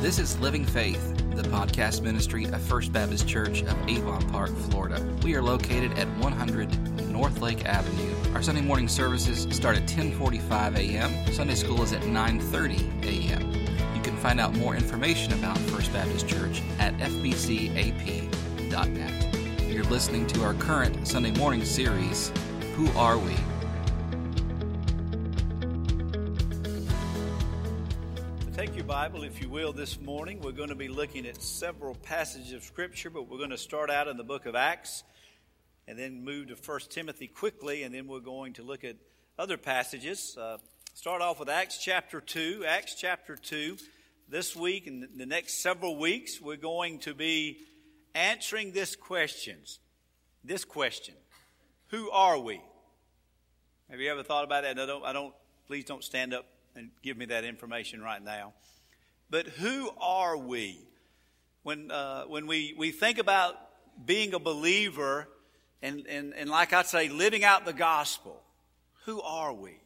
[0.00, 5.04] This is Living Faith, the podcast ministry of First Baptist Church of Avon Park, Florida.
[5.24, 8.14] We are located at 100 North Lake Avenue.
[8.32, 11.32] Our Sunday morning services start at 10:45 a.m.
[11.32, 13.50] Sunday school is at 9:30 a.m.
[13.96, 18.36] You can find out more information about First Baptist Church at fbcap.net.
[19.62, 22.30] You're listening to our current Sunday morning series,
[22.76, 23.34] Who Are We?
[29.06, 30.40] Bible, if you will, this morning.
[30.40, 33.88] We're going to be looking at several passages of Scripture, but we're going to start
[33.88, 35.04] out in the book of Acts
[35.86, 38.96] and then move to 1 Timothy quickly, and then we're going to look at
[39.38, 40.36] other passages.
[40.36, 40.58] Uh,
[40.92, 42.64] start off with Acts chapter 2.
[42.66, 43.76] Acts chapter 2.
[44.28, 47.58] This week and the next several weeks, we're going to be
[48.12, 49.78] answering this questions.
[50.42, 51.14] This question.
[51.90, 52.60] Who are we?
[53.88, 54.74] Have you ever thought about that?
[54.74, 55.32] Don't, I don't,
[55.68, 58.52] please don't stand up and give me that information right now.
[59.28, 60.78] But who are we?
[61.62, 63.56] When, uh, when we, we think about
[64.04, 65.28] being a believer
[65.82, 68.42] and, and, and, like I say, living out the gospel,
[69.04, 69.78] who are we?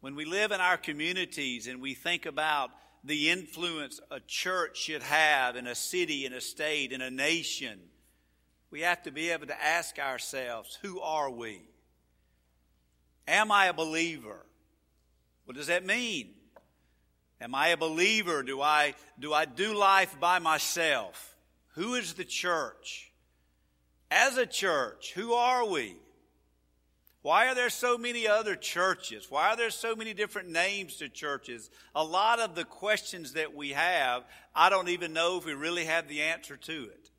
[0.00, 2.70] When we live in our communities and we think about
[3.04, 7.78] the influence a church should have in a city, in a state, in a nation,
[8.70, 11.62] we have to be able to ask ourselves, who are we?
[13.26, 14.44] Am I a believer?
[15.44, 16.34] What does that mean?
[17.40, 18.42] Am I a believer?
[18.42, 21.36] Do I, do I do life by myself?
[21.74, 23.12] Who is the church?
[24.10, 25.96] As a church, who are we?
[27.22, 29.30] Why are there so many other churches?
[29.30, 31.70] Why are there so many different names to churches?
[31.94, 35.84] A lot of the questions that we have, I don't even know if we really
[35.84, 37.10] have the answer to it.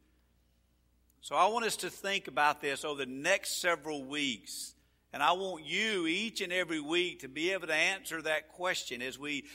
[1.21, 4.73] So I want us to think about this over the next several weeks
[5.11, 9.01] and I want you each and every week to be able to answer that question
[9.01, 9.45] as we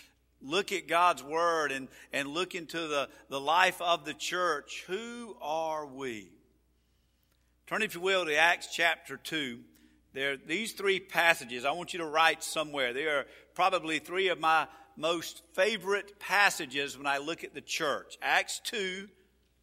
[0.45, 4.85] look at God's Word and, and look into the, the life of the church.
[4.87, 6.29] Who are we?
[7.67, 9.61] Turn, if you will, to Acts chapter 2.
[10.13, 12.93] There, these three passages, I want you to write somewhere.
[12.93, 18.17] They are probably three of my most favorite passages when I look at the church.
[18.23, 19.09] Acts 2,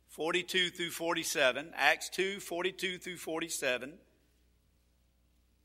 [0.10, 1.72] 42 through 47.
[1.76, 3.94] Acts 2, 42 through 47.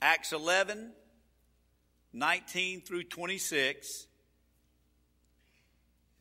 [0.00, 0.93] Acts 11,
[2.12, 4.06] 19 through 26,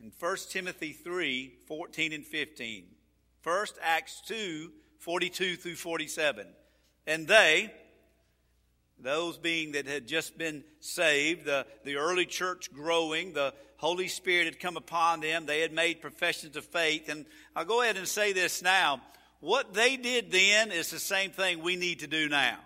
[0.01, 2.85] and 1 Timothy 3, 14 and 15.
[3.41, 6.47] First, Acts 2, 42 through 47.
[7.07, 7.71] And they,
[8.99, 14.45] those being that had just been saved, the, the early church growing, the Holy Spirit
[14.45, 17.09] had come upon them, they had made professions of faith.
[17.09, 19.01] And I'll go ahead and say this now.
[19.41, 22.57] What they did then is the same thing we need to do now.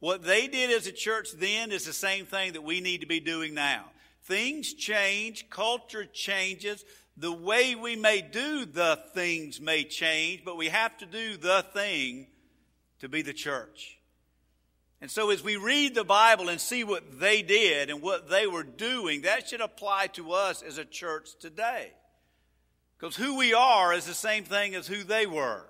[0.00, 3.06] What they did as a church then is the same thing that we need to
[3.06, 3.84] be doing now.
[4.30, 6.84] Things change, culture changes,
[7.16, 11.64] the way we may do the things may change, but we have to do the
[11.74, 12.28] thing
[13.00, 13.98] to be the church.
[15.00, 18.46] And so as we read the Bible and see what they did and what they
[18.46, 21.90] were doing, that should apply to us as a church today.
[23.00, 25.64] Because who we are is the same thing as who they were.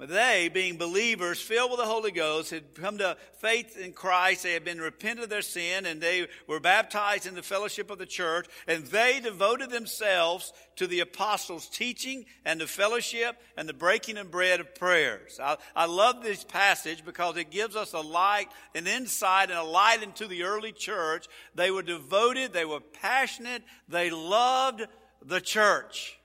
[0.00, 4.44] But they, being believers filled with the Holy Ghost, had come to faith in Christ.
[4.44, 7.98] They had been repented of their sin and they were baptized in the fellowship of
[7.98, 8.46] the church.
[8.66, 14.30] And they devoted themselves to the apostles' teaching and the fellowship and the breaking of
[14.30, 15.38] bread of prayers.
[15.38, 19.62] I, I love this passage because it gives us a light, an insight, and a
[19.62, 21.26] light into the early church.
[21.54, 24.86] They were devoted, they were passionate, they loved
[25.22, 26.18] the church.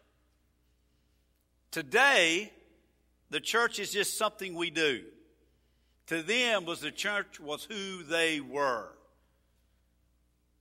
[1.72, 2.54] Today,
[3.30, 5.04] the church is just something we do.
[6.08, 8.92] To them was the church was who they were.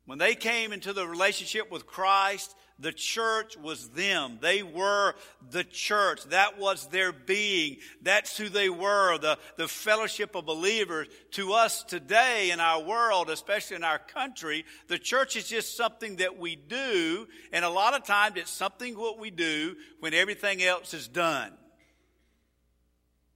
[0.07, 4.39] When they came into the relationship with Christ, the church was them.
[4.41, 5.15] They were
[5.51, 6.25] the church.
[6.25, 7.79] That was their being.
[8.03, 11.09] That's who they were, the, the fellowship of believers.
[11.33, 16.17] To us today in our world, especially in our country, the church is just something
[16.17, 17.27] that we do.
[17.53, 21.53] And a lot of times it's something what we do when everything else is done.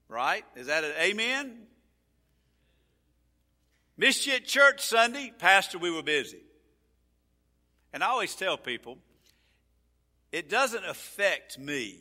[0.08, 0.44] Right?
[0.56, 1.58] Is that an amen?
[3.96, 5.32] Missed you at church Sunday?
[5.38, 6.42] Pastor, we were busy.
[7.92, 8.98] And I always tell people,
[10.30, 12.00] it doesn't affect me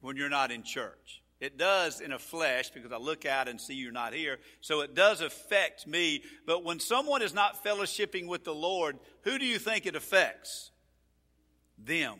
[0.00, 1.22] when you're not in church.
[1.40, 4.38] It does in a flesh because I look out and see you're not here.
[4.60, 6.22] So it does affect me.
[6.46, 10.70] But when someone is not fellowshipping with the Lord, who do you think it affects?
[11.76, 12.16] Them.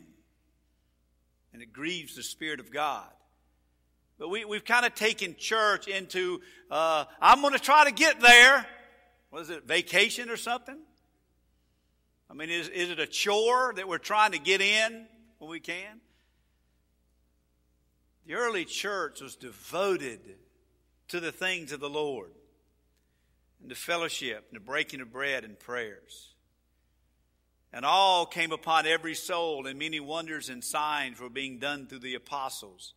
[1.53, 3.11] And it grieves the Spirit of God.
[4.19, 6.41] But we, we've kind of taken church into,
[6.71, 8.67] uh, I'm going to try to get there,
[9.31, 10.79] What is it, vacation or something?
[12.31, 15.07] I mean, is, is it a chore that we're trying to get in
[15.39, 16.01] when we can?
[18.27, 20.21] The early church was devoted
[21.09, 22.31] to the things of the Lord
[23.61, 26.35] and to fellowship and the breaking of bread and prayers.
[27.73, 31.99] And all came upon every soul, and many wonders and signs were being done through
[31.99, 32.95] the apostles.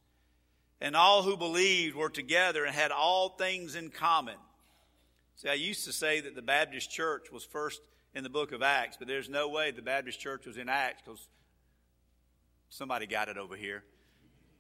[0.79, 4.35] And all who believed were together and had all things in common.
[5.38, 7.81] See, I used to say that the Baptist church was first
[8.13, 11.01] in the book of Acts, but there's no way the Baptist church was in Acts
[11.03, 11.27] because
[12.69, 13.83] somebody got it over here.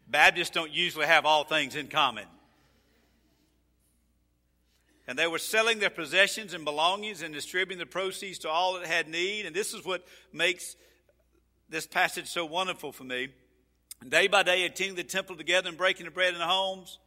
[0.07, 2.25] Baptists don't usually have all things in common.
[5.07, 8.85] And they were selling their possessions and belongings and distributing the proceeds to all that
[8.85, 9.45] had need.
[9.45, 10.75] And this is what makes
[11.69, 13.29] this passage so wonderful for me.
[14.07, 16.99] Day by day, attending the temple together and breaking the bread in the homes.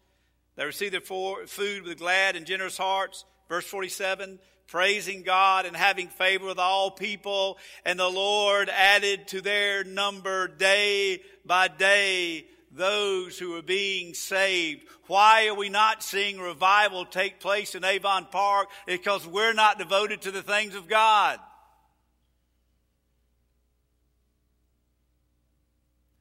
[0.56, 3.24] They received their food with glad and generous hearts.
[3.48, 4.38] Verse 47
[4.70, 7.58] praising God and having favor with all people.
[7.84, 14.86] And the Lord added to their number day by day those who are being saved.
[15.08, 18.68] Why are we not seeing revival take place in Avon Park?
[18.86, 21.40] Because we're not devoted to the things of God.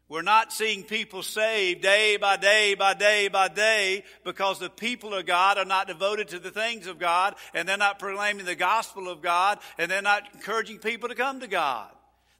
[0.09, 5.13] We're not seeing people saved day by day by day by day because the people
[5.13, 8.55] of God are not devoted to the things of God and they're not proclaiming the
[8.55, 11.91] gospel of God and they're not encouraging people to come to God.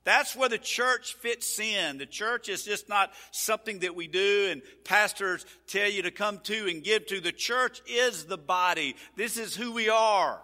[0.03, 1.99] That's where the church fits in.
[1.99, 6.39] The church is just not something that we do and pastors tell you to come
[6.45, 7.21] to and give to.
[7.21, 8.95] The church is the body.
[9.15, 10.41] This is who we are.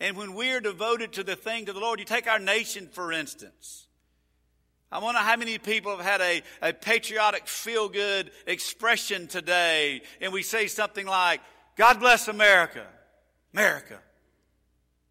[0.00, 3.12] And when we're devoted to the things of the Lord, you take our nation, for
[3.12, 3.88] instance.
[4.92, 10.32] I wonder how many people have had a, a patriotic feel good expression today, and
[10.32, 11.40] we say something like,
[11.76, 12.86] God bless America.
[13.52, 13.98] America.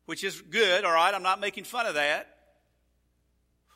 [0.05, 2.27] Which is good, all right, I'm not making fun of that.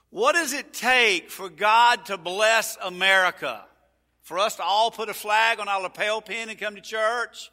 [0.10, 3.66] What does it take for God to bless America?
[4.24, 7.52] For us to all put a flag on our lapel pin and come to church?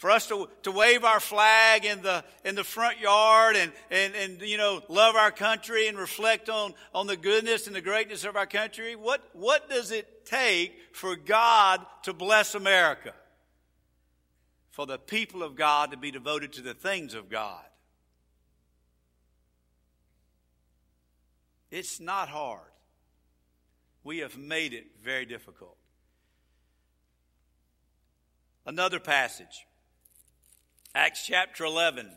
[0.00, 4.14] For us to, to wave our flag in the, in the front yard and, and,
[4.14, 8.24] and, you know, love our country and reflect on, on the goodness and the greatness
[8.24, 8.96] of our country?
[8.96, 13.12] What, what does it take for God to bless America?
[14.70, 17.62] For the people of God to be devoted to the things of God.
[21.70, 22.62] It's not hard.
[24.02, 25.76] We have made it very difficult.
[28.64, 29.66] Another passage,
[30.94, 32.10] Acts chapter 11.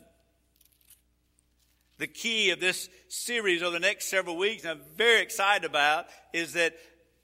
[1.98, 6.54] The key of this series over the next several weeks, I'm very excited about, is
[6.54, 6.74] that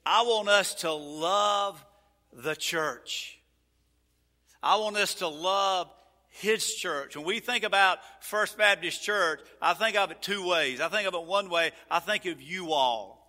[0.06, 1.85] I want us to love
[2.32, 3.38] the church.
[4.62, 5.91] I want us to love
[6.29, 7.17] his church.
[7.17, 10.81] When we think about First Baptist Church, I think of it two ways.
[10.81, 13.19] I think of it one way, I think of you all.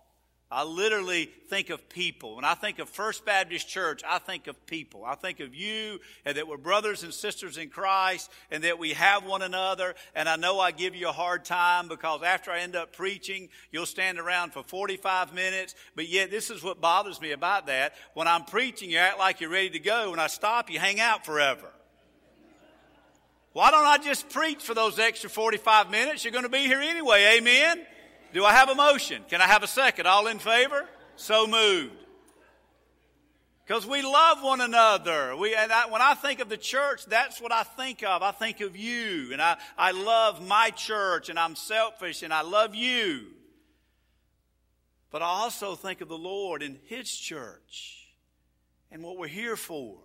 [0.52, 2.36] I literally think of people.
[2.36, 5.02] When I think of First Baptist Church, I think of people.
[5.02, 8.90] I think of you and that we're brothers and sisters in Christ and that we
[8.90, 9.94] have one another.
[10.14, 13.48] And I know I give you a hard time because after I end up preaching,
[13.70, 15.74] you'll stand around for 45 minutes.
[15.96, 17.94] But yet this is what bothers me about that.
[18.12, 20.10] When I'm preaching, you act like you're ready to go.
[20.10, 21.70] When I stop, you hang out forever.
[23.54, 26.24] Why don't I just preach for those extra 45 minutes?
[26.24, 27.38] You're going to be here anyway.
[27.38, 27.86] Amen.
[28.32, 29.22] Do I have a motion?
[29.28, 30.06] Can I have a second?
[30.06, 30.86] All in favor?
[31.16, 31.92] So moved.
[33.66, 35.36] Because we love one another.
[35.36, 38.22] We, and I, when I think of the church, that's what I think of.
[38.22, 39.32] I think of you.
[39.32, 43.26] And I, I love my church and I'm selfish and I love you.
[45.10, 48.08] But I also think of the Lord and His church
[48.90, 49.98] and what we're here for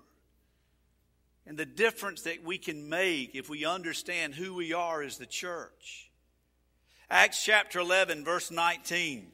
[1.45, 5.25] and the difference that we can make if we understand who we are as the
[5.25, 6.06] church.
[7.09, 9.31] Acts chapter 11, verse 19.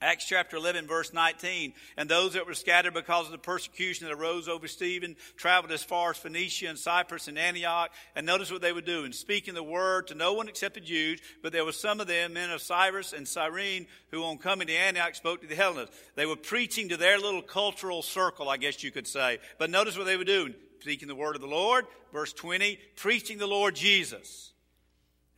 [0.00, 1.74] Acts chapter 11, verse 19.
[1.96, 5.84] And those that were scattered because of the persecution that arose over Stephen traveled as
[5.84, 7.92] far as Phoenicia and Cyprus and Antioch.
[8.16, 10.80] And notice what they would do in speaking the word to no one except the
[10.80, 11.20] Jews.
[11.40, 14.74] But there were some of them, men of Cyprus and Cyrene, who on coming to
[14.74, 15.96] Antioch spoke to the Hellenists.
[16.16, 19.38] They were preaching to their little cultural circle, I guess you could say.
[19.58, 21.86] But notice what they would do speaking the word of the Lord.
[22.12, 24.51] Verse 20, preaching the Lord Jesus.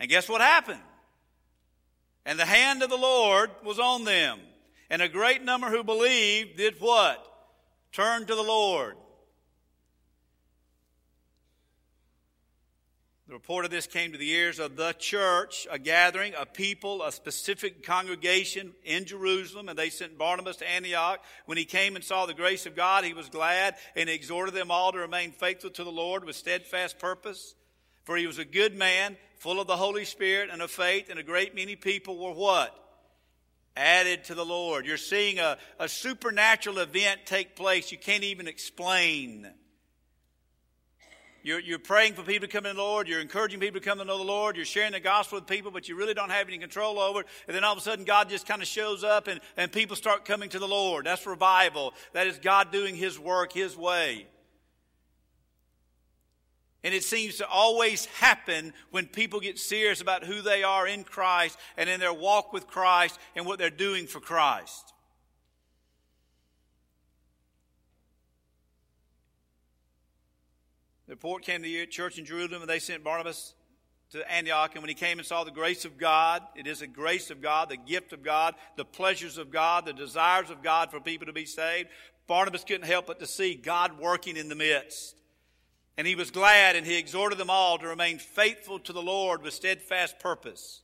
[0.04, 0.82] And guess what happened?
[2.26, 4.38] And the hand of the Lord was on them.
[4.90, 7.26] And a great number who believed did what?
[7.90, 8.96] Turn to the Lord.
[13.28, 17.02] The report of this came to the ears of the church, a gathering, a people,
[17.02, 21.20] a specific congregation in Jerusalem, and they sent Barnabas to Antioch.
[21.46, 24.70] When he came and saw the grace of God, he was glad and exhorted them
[24.70, 27.54] all to remain faithful to the Lord with steadfast purpose.
[28.04, 31.18] For he was a good man, full of the Holy Spirit and of faith, and
[31.18, 32.74] a great many people were what?
[33.76, 34.86] Added to the Lord.
[34.86, 39.46] You're seeing a, a supernatural event take place you can't even explain.
[41.42, 43.06] You're, you're praying for people to come in the Lord.
[43.06, 44.56] You're encouraging people to come to know the Lord.
[44.56, 47.26] You're sharing the gospel with people, but you really don't have any control over it.
[47.46, 49.94] And then all of a sudden, God just kind of shows up and, and people
[49.94, 51.04] start coming to the Lord.
[51.04, 51.92] That's revival.
[52.14, 54.26] That is God doing His work His way.
[56.84, 61.02] And it seems to always happen when people get serious about who they are in
[61.02, 64.92] Christ and in their walk with Christ and what they're doing for Christ.
[71.06, 73.54] The report came to the church in Jerusalem, and they sent Barnabas
[74.10, 74.72] to Antioch.
[74.74, 77.42] And when he came and saw the grace of God, it is a grace of
[77.42, 81.26] God, the gift of God, the pleasures of God, the desires of God for people
[81.26, 81.88] to be saved,
[82.26, 85.16] Barnabas couldn't help but to see God working in the midst.
[85.96, 89.42] And he was glad, and he exhorted them all to remain faithful to the Lord
[89.42, 90.80] with steadfast purpose.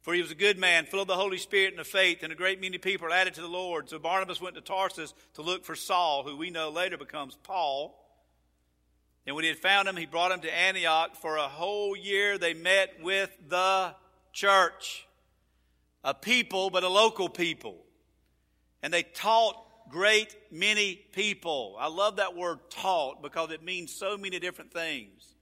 [0.00, 2.32] For he was a good man, full of the Holy Spirit and of faith, and
[2.32, 3.88] a great many people added to the Lord.
[3.88, 7.98] So Barnabas went to Tarsus to look for Saul, who we know later becomes Paul.
[9.26, 11.14] And when he had found him, he brought him to Antioch.
[11.14, 13.94] For a whole year they met with the
[14.32, 15.06] church,
[16.02, 17.76] a people, but a local people.
[18.82, 19.56] And they taught
[19.90, 21.76] great many people.
[21.78, 25.34] I love that word taught because it means so many different things.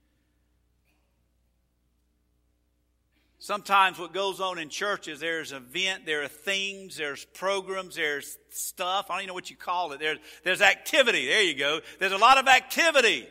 [3.39, 9.07] Sometimes what goes on in churches, there's event, there are themes, there's programs, there's stuff.
[9.09, 9.99] I don't even know what you call it.
[9.99, 11.27] There's, there's activity.
[11.27, 11.79] There you go.
[11.99, 13.27] There's a lot of activity.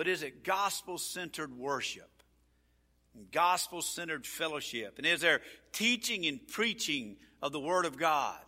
[0.00, 2.19] but is it gospel centered worship?
[3.32, 4.94] Gospel centered fellowship?
[4.98, 5.40] And is there
[5.72, 8.38] teaching and preaching of the Word of God?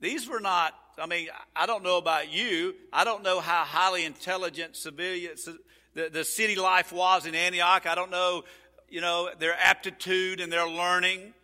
[0.00, 2.74] These were not, I mean, I don't know about you.
[2.92, 5.48] I don't know how highly intelligent civilians,
[5.94, 7.86] the, the city life was in Antioch.
[7.86, 8.44] I don't know,
[8.88, 11.34] you know, their aptitude and their learning.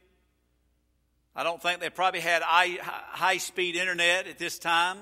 [1.34, 4.96] I don't think they probably had high speed internet at this time.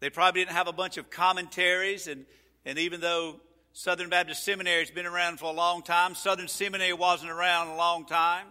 [0.00, 2.24] They probably didn't have a bunch of commentaries, and,
[2.64, 3.38] and even though
[3.72, 7.76] Southern Baptist Seminary has been around for a long time, Southern Seminary wasn't around a
[7.76, 8.46] long time.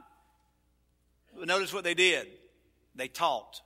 [1.37, 2.27] But notice what they did
[2.95, 3.61] they taught.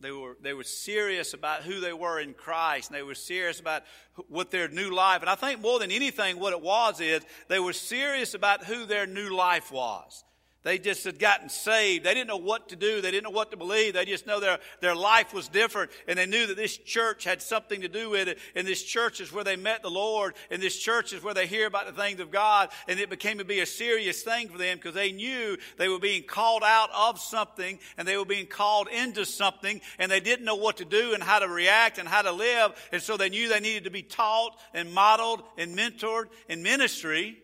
[0.00, 3.58] They were, they were serious about who they were in Christ, and they were serious
[3.58, 3.84] about
[4.28, 5.22] what their new life.
[5.22, 8.84] And I think more than anything, what it was is they were serious about who
[8.84, 10.22] their new life was.
[10.64, 12.06] They just had gotten saved.
[12.06, 13.02] They didn't know what to do.
[13.02, 13.92] They didn't know what to believe.
[13.92, 15.90] They just know their, their life was different.
[16.08, 18.38] And they knew that this church had something to do with it.
[18.54, 20.34] And this church is where they met the Lord.
[20.50, 22.70] And this church is where they hear about the things of God.
[22.88, 25.98] And it became to be a serious thing for them because they knew they were
[25.98, 29.82] being called out of something and they were being called into something.
[29.98, 32.72] And they didn't know what to do and how to react and how to live.
[32.90, 37.36] And so they knew they needed to be taught and modeled and mentored in ministry.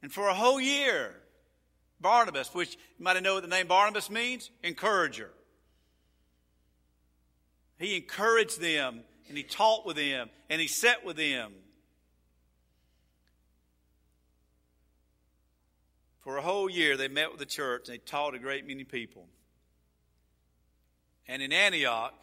[0.00, 1.14] And for a whole year,
[2.04, 5.30] Barnabas, which you might know what the name Barnabas means encourager.
[7.78, 11.52] He encouraged them and he taught with them and he sat with them.
[16.20, 18.84] For a whole year, they met with the church and they taught a great many
[18.84, 19.26] people.
[21.26, 22.14] And in Antioch,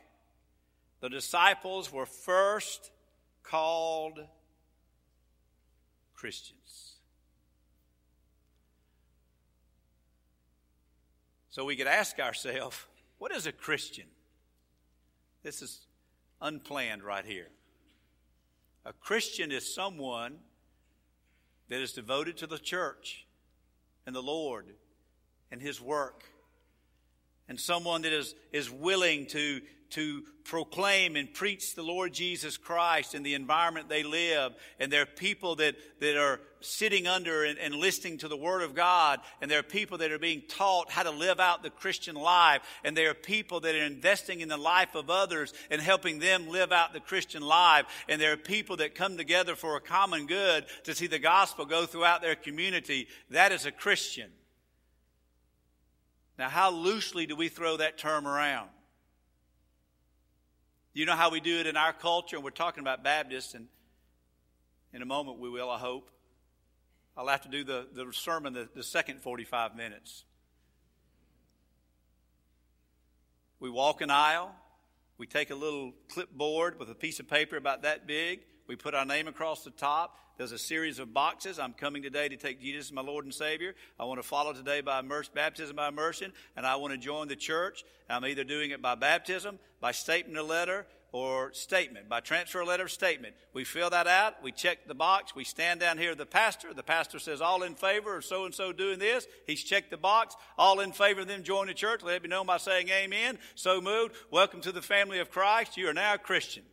[1.00, 2.91] the disciples were first
[3.41, 4.19] called
[6.13, 6.90] Christians.
[11.51, 12.77] So we could ask ourselves,
[13.17, 14.05] what is a Christian?
[15.43, 15.81] This is
[16.41, 17.50] unplanned right here.
[18.86, 20.38] A Christian is someone
[21.67, 23.27] that is devoted to the church
[24.05, 24.65] and the Lord
[25.51, 26.24] and His work,
[27.50, 33.13] and someone that is, is willing to to proclaim and preach the Lord Jesus Christ
[33.13, 34.53] in the environment they live.
[34.79, 38.62] And there are people that, that are sitting under and, and, listening to the Word
[38.62, 39.19] of God.
[39.41, 42.62] And there are people that are being taught how to live out the Christian life.
[42.83, 46.50] And there are people that are investing in the life of others and helping them
[46.50, 47.86] live out the Christian life.
[48.07, 51.65] And there are people that come together for a common good to see the gospel
[51.65, 53.07] go throughout their community.
[53.29, 54.31] That is a Christian.
[56.38, 58.69] Now, how loosely do we throw that term around?
[60.93, 62.36] You know how we do it in our culture?
[62.36, 63.67] And we're talking about Baptists, and
[64.93, 66.10] in a moment we will, I hope.
[67.15, 70.25] I'll have to do the, the sermon the, the second 45 minutes.
[73.60, 74.53] We walk an aisle.
[75.17, 78.41] We take a little clipboard with a piece of paper about that big.
[78.67, 80.17] We put our name across the top.
[80.41, 81.60] There's a series of boxes.
[81.60, 83.75] I'm coming today to take Jesus as my Lord and Savior.
[84.00, 87.27] I want to follow today by immersion, baptism by immersion, and I want to join
[87.27, 87.86] the church.
[88.10, 92.88] I'm either doing it by baptism, by statement of letter, or statement, by transfer letter
[92.88, 93.36] statement.
[93.53, 96.74] We fill that out, we check the box, we stand down here the pastor.
[96.74, 99.27] The pastor says, All in favor of so and so doing this.
[99.45, 100.36] He's checked the box.
[100.57, 102.01] All in favor of them joining the church.
[102.01, 103.38] Let me know by saying amen.
[103.53, 104.15] So moved.
[104.31, 105.77] Welcome to the family of Christ.
[105.77, 106.63] You are now a Christian.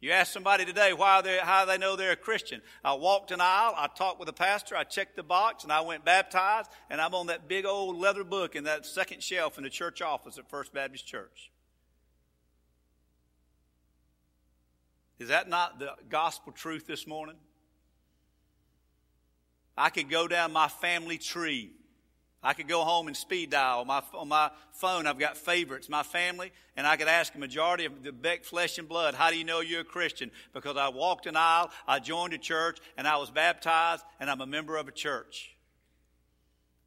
[0.00, 2.62] You ask somebody today why they, how they know they're a Christian.
[2.82, 5.82] I walked an aisle, I talked with a pastor, I checked the box, and I
[5.82, 9.64] went baptized, and I'm on that big old leather book in that second shelf in
[9.64, 11.50] the church office at First Baptist Church.
[15.18, 17.36] Is that not the gospel truth this morning?
[19.76, 21.72] I could go down my family tree.
[22.42, 25.06] I could go home and speed dial on my, on my phone.
[25.06, 28.78] I've got favorites, my family, and I could ask a majority of the Beck flesh
[28.78, 30.30] and blood, how do you know you're a Christian?
[30.54, 34.40] Because I walked an aisle, I joined a church, and I was baptized, and I'm
[34.40, 35.54] a member of a church.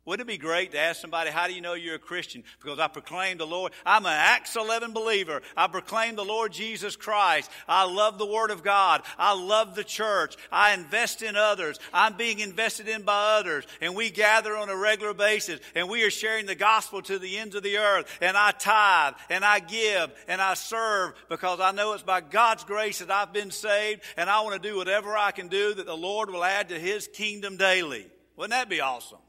[0.05, 2.43] Wouldn't it be great to ask somebody, how do you know you're a Christian?
[2.61, 3.71] Because I proclaim the Lord.
[3.85, 5.41] I'm an Acts 11 believer.
[5.55, 7.49] I proclaim the Lord Jesus Christ.
[7.69, 9.03] I love the Word of God.
[9.17, 10.35] I love the church.
[10.51, 11.79] I invest in others.
[11.93, 13.65] I'm being invested in by others.
[13.79, 17.37] And we gather on a regular basis and we are sharing the gospel to the
[17.37, 18.05] ends of the earth.
[18.19, 22.65] And I tithe and I give and I serve because I know it's by God's
[22.65, 25.85] grace that I've been saved and I want to do whatever I can do that
[25.85, 28.05] the Lord will add to His kingdom daily.
[28.35, 29.19] Wouldn't that be awesome?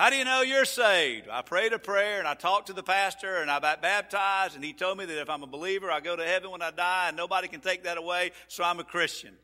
[0.00, 1.28] How do you know you're saved?
[1.30, 4.64] I prayed a prayer and I talked to the pastor and I got baptized and
[4.64, 7.08] he told me that if I'm a believer, I go to heaven when I die
[7.08, 9.34] and nobody can take that away, so I'm a Christian.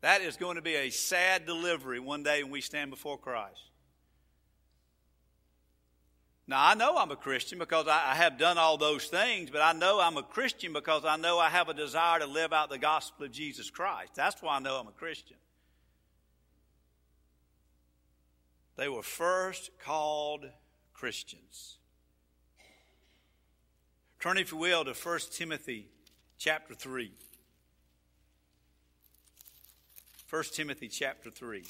[0.00, 3.60] That is going to be a sad delivery one day when we stand before Christ.
[6.46, 9.74] Now, I know I'm a Christian because I have done all those things, but I
[9.74, 12.78] know I'm a Christian because I know I have a desire to live out the
[12.78, 14.14] gospel of Jesus Christ.
[14.14, 15.36] That's why I know I'm a Christian.
[18.80, 20.46] They were first called
[20.94, 21.76] Christians.
[24.20, 25.90] Turn, if you will, to 1 Timothy
[26.38, 27.12] chapter 3.
[30.30, 31.62] 1 Timothy chapter 3.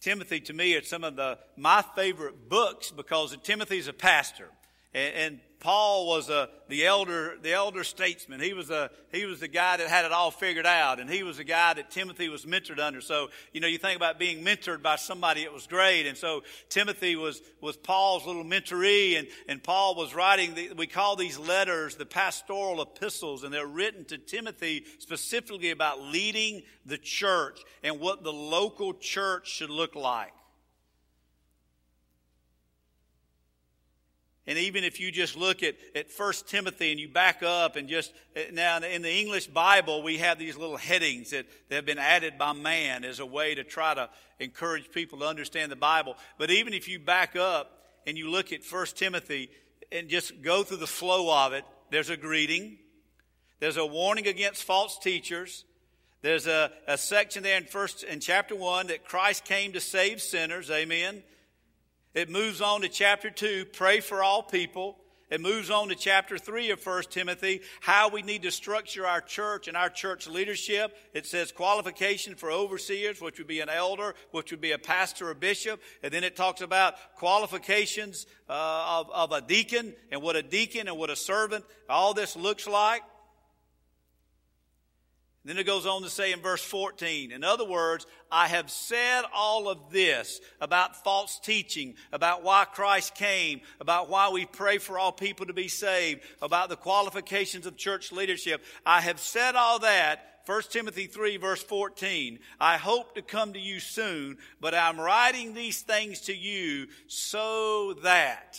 [0.00, 4.50] Timothy, to me, is some of the my favorite books because Timothy's a pastor.
[4.92, 8.40] And, and Paul was a, the elder, the elder statesman.
[8.40, 11.00] He was a, he was the guy that had it all figured out.
[11.00, 13.02] And he was the guy that Timothy was mentored under.
[13.02, 16.06] So, you know, you think about being mentored by somebody, it was great.
[16.06, 19.18] And so Timothy was, was Paul's little mentoree.
[19.18, 23.44] And, and Paul was writing, the, we call these letters the pastoral epistles.
[23.44, 29.50] And they're written to Timothy specifically about leading the church and what the local church
[29.50, 30.32] should look like.
[34.50, 37.88] And even if you just look at, at 1 Timothy and you back up and
[37.88, 41.86] just, eh, now in the English Bible, we have these little headings that, that have
[41.86, 44.10] been added by man as a way to try to
[44.40, 46.16] encourage people to understand the Bible.
[46.36, 47.70] But even if you back up
[48.08, 49.50] and you look at 1 Timothy
[49.92, 52.76] and just go through the flow of it, there's a greeting.
[53.60, 55.64] There's a warning against false teachers.
[56.22, 60.20] There's a, a section there in first in chapter one that Christ came to save
[60.20, 60.72] sinners.
[60.72, 61.22] Amen.
[62.14, 64.98] It moves on to chapter 2, pray for all people.
[65.30, 69.20] It moves on to chapter 3 of 1 Timothy, how we need to structure our
[69.20, 70.96] church and our church leadership.
[71.14, 75.30] It says qualification for overseers, which would be an elder, which would be a pastor
[75.30, 75.80] or bishop.
[76.02, 80.88] And then it talks about qualifications uh, of, of a deacon and what a deacon
[80.88, 83.02] and what a servant, all this looks like.
[85.44, 89.22] Then it goes on to say in verse 14, in other words, I have said
[89.34, 94.98] all of this about false teaching, about why Christ came, about why we pray for
[94.98, 98.62] all people to be saved, about the qualifications of church leadership.
[98.84, 100.26] I have said all that.
[100.44, 102.38] 1 Timothy 3 verse 14.
[102.60, 107.94] I hope to come to you soon, but I'm writing these things to you so
[108.02, 108.58] that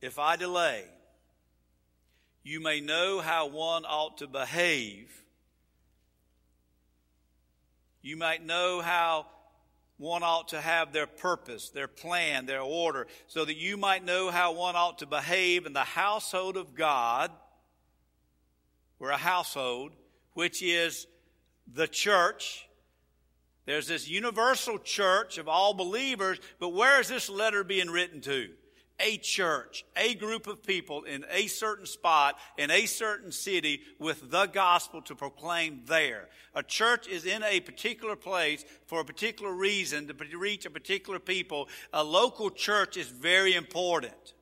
[0.00, 0.84] if I delay,
[2.42, 5.10] you may know how one ought to behave.
[8.00, 9.26] You might know how
[9.96, 14.30] one ought to have their purpose, their plan, their order, so that you might know
[14.30, 17.30] how one ought to behave in the household of God.
[18.98, 19.92] We're a household,
[20.32, 21.06] which is
[21.72, 22.66] the church.
[23.64, 28.48] There's this universal church of all believers, but where is this letter being written to?
[29.02, 34.30] A church, a group of people in a certain spot, in a certain city with
[34.30, 36.28] the gospel to proclaim there.
[36.54, 41.18] A church is in a particular place for a particular reason to reach a particular
[41.18, 41.68] people.
[41.92, 44.34] A local church is very important.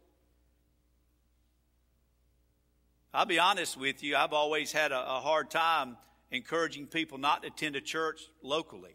[3.13, 5.97] I'll be honest with you, I've always had a, a hard time
[6.31, 8.95] encouraging people not to attend a church locally.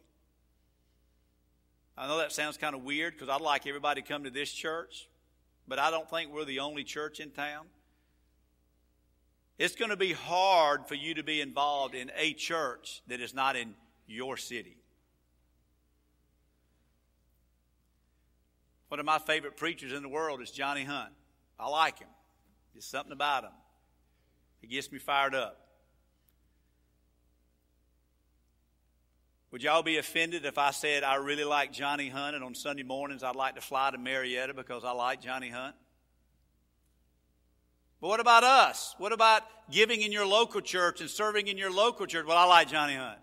[1.97, 4.51] I know that sounds kind of weird because I'd like everybody to come to this
[4.51, 5.07] church,
[5.67, 7.65] but I don't think we're the only church in town.
[9.57, 13.33] It's going to be hard for you to be involved in a church that is
[13.33, 13.73] not in
[14.07, 14.77] your city.
[18.89, 21.13] One of my favorite preachers in the world is Johnny Hunt.
[21.59, 22.09] I like him.
[22.73, 23.51] There's something about him.
[24.61, 25.64] He gets me fired up.
[29.55, 32.83] Would y'all be offended if I said I really like Johnny Hunt and on Sunday
[32.83, 35.77] mornings I'd like to fly to Marietta because I like Johnny Hunt?
[38.01, 38.95] But what about us?
[38.97, 42.25] What about giving in your local church and serving in your local church?
[42.27, 43.17] Well, I like Johnny Hunt.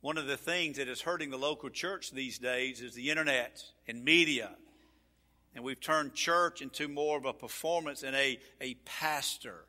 [0.00, 3.62] One of the things that is hurting the local church these days is the internet
[3.86, 4.56] and media.
[5.54, 9.66] And we've turned church into more of a performance and a, a pastor.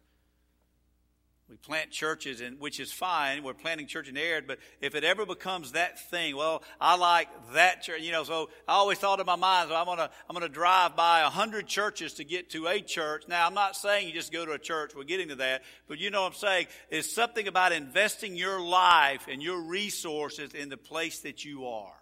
[1.50, 3.44] We plant churches, and which is fine.
[3.44, 7.28] We're planting church in air, but if it ever becomes that thing, well, I like
[7.54, 8.02] that church.
[8.02, 10.96] You know, so I always thought in my mind, so I'm gonna I'm gonna drive
[10.96, 13.26] by a hundred churches to get to a church.
[13.28, 14.94] Now, I'm not saying you just go to a church.
[14.96, 18.62] We're getting to that, but you know what I'm saying is something about investing your
[18.62, 21.94] life and your resources in the place that you are.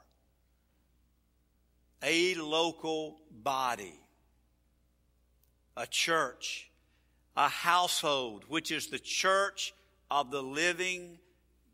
[2.04, 4.00] A local body,
[5.76, 6.71] a church
[7.36, 9.74] a household, which is the church
[10.10, 11.18] of the living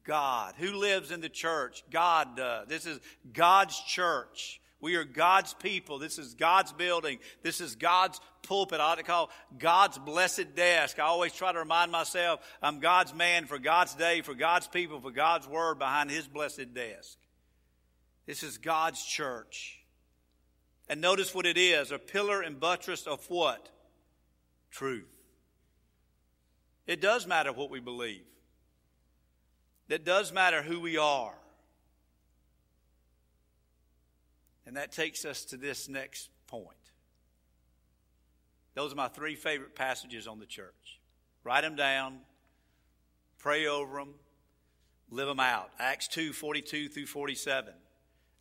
[0.03, 0.55] God.
[0.57, 1.83] Who lives in the church?
[1.91, 2.67] God does.
[2.67, 2.99] This is
[3.33, 4.61] God's church.
[4.79, 5.97] We are God's people.
[5.97, 7.17] This is God's building.
[7.41, 8.79] This is God's pulpit.
[8.79, 10.99] I ought to call God's blessed desk.
[10.99, 15.01] I always try to remind myself I'm God's man for God's day, for God's people,
[15.01, 17.17] for God's word behind his blessed desk.
[18.27, 19.79] This is God's church.
[20.87, 23.69] And notice what it is a pillar and buttress of what?
[24.69, 25.16] Truth.
[26.87, 28.23] It does matter what we believe.
[29.89, 31.33] It does matter who we are.
[34.65, 36.67] And that takes us to this next point.
[38.73, 40.99] Those are my three favorite passages on the church.
[41.43, 42.19] Write them down,
[43.39, 44.13] pray over them,
[45.09, 45.71] live them out.
[45.79, 47.73] Acts 2 42 through 47,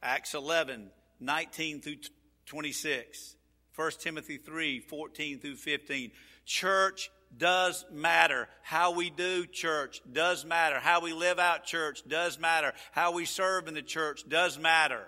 [0.02, 1.96] Acts 11 19 through
[2.44, 3.36] 26,
[3.74, 6.10] 1 Timothy 3 14 through 15.
[6.44, 8.48] Church does matter.
[8.62, 10.78] How we do church does matter.
[10.78, 12.72] How we live out church does matter.
[12.92, 15.06] How we serve in the church does matter.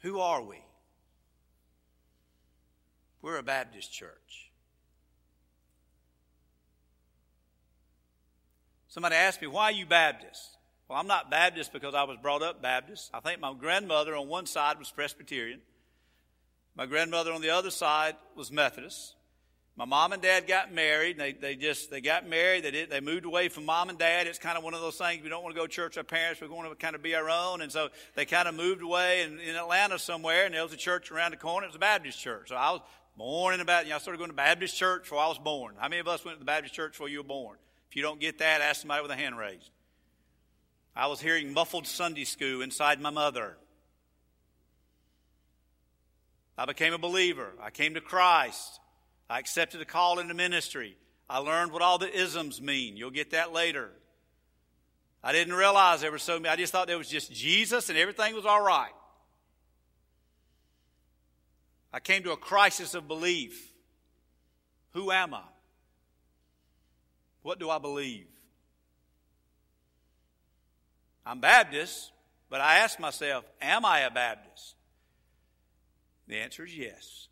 [0.00, 0.62] Who are we?
[3.20, 4.50] We're a Baptist church.
[8.88, 10.56] Somebody asked me, why are you Baptist?
[10.88, 13.10] Well, I'm not Baptist because I was brought up Baptist.
[13.12, 15.60] I think my grandmother on one side was Presbyterian.
[16.74, 19.14] My grandmother on the other side was Methodist.
[19.78, 21.18] My mom and dad got married.
[21.18, 22.64] They, they just, they got married.
[22.64, 24.26] They did, they moved away from mom and dad.
[24.26, 25.22] It's kind of one of those things.
[25.22, 26.40] We don't want to go to church with our parents.
[26.40, 27.60] We want to kind of be our own.
[27.60, 30.46] And so they kind of moved away in, in Atlanta somewhere.
[30.46, 31.64] And there was a church around the corner.
[31.64, 32.48] It was a Baptist church.
[32.48, 32.80] So I was
[33.16, 33.86] born in a Baptist.
[33.86, 35.76] You know, I started going to Baptist church before I was born.
[35.78, 37.56] How many of us went to the Baptist church before you were born?
[37.88, 39.70] If you don't get that, ask somebody with a hand raised.
[40.96, 43.56] I was hearing muffled Sunday school inside my mother.
[46.58, 47.52] I became a believer.
[47.62, 48.80] I came to Christ.
[49.28, 50.96] I accepted a call into ministry.
[51.28, 52.96] I learned what all the isms mean.
[52.96, 53.90] You'll get that later.
[55.22, 56.48] I didn't realize there were so many.
[56.48, 58.92] I just thought there was just Jesus and everything was all right.
[61.92, 63.72] I came to a crisis of belief.
[64.92, 65.42] Who am I?
[67.42, 68.26] What do I believe?
[71.26, 72.12] I'm Baptist,
[72.48, 74.74] but I ask myself, am I a Baptist?
[76.26, 77.28] The answer is yes.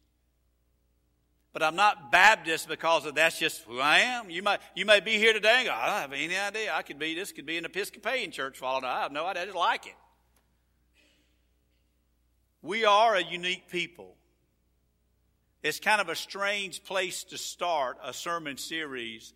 [1.56, 4.28] But I'm not Baptist because of that's just who I am.
[4.28, 6.70] You might, you may be here today and go, I don't have any idea.
[6.70, 8.84] I could be, this could be an Episcopalian church following.
[8.84, 9.44] I have no idea.
[9.44, 9.94] I just like it.
[12.60, 14.16] We are a unique people.
[15.62, 19.32] It's kind of a strange place to start a sermon series.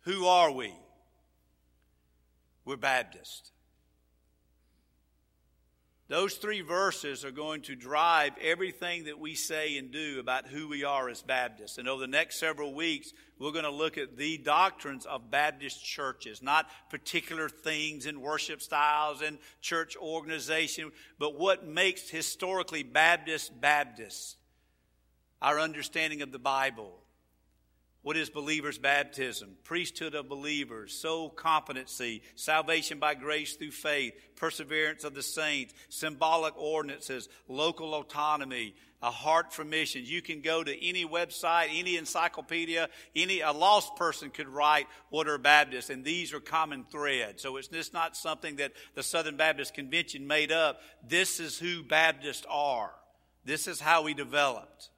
[0.00, 0.74] Who are we?
[2.64, 3.52] We're Baptist.
[6.08, 10.68] Those three verses are going to drive everything that we say and do about who
[10.68, 11.78] we are as Baptists.
[11.78, 15.84] And over the next several weeks, we're going to look at the doctrines of Baptist
[15.84, 23.60] churches, not particular things and worship styles and church organization, but what makes historically Baptist
[23.60, 24.36] Baptists.
[25.42, 27.00] Our understanding of the Bible,
[28.06, 29.56] What is believers' baptism?
[29.64, 36.56] Priesthood of believers, soul competency, salvation by grace through faith, perseverance of the saints, symbolic
[36.56, 40.08] ordinances, local autonomy, a heart for missions.
[40.08, 45.26] You can go to any website, any encyclopedia, any a lost person could write what
[45.26, 47.42] are Baptists, and these are common threads.
[47.42, 50.80] So it's just not something that the Southern Baptist Convention made up.
[51.02, 52.92] This is who Baptists are.
[53.44, 54.90] This is how we developed.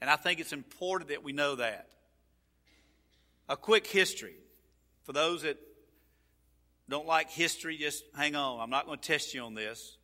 [0.00, 1.86] And I think it's important that we know that.
[3.48, 4.36] A quick history.
[5.04, 5.56] For those that
[6.88, 8.60] don't like history, just hang on.
[8.60, 9.96] I'm not going to test you on this.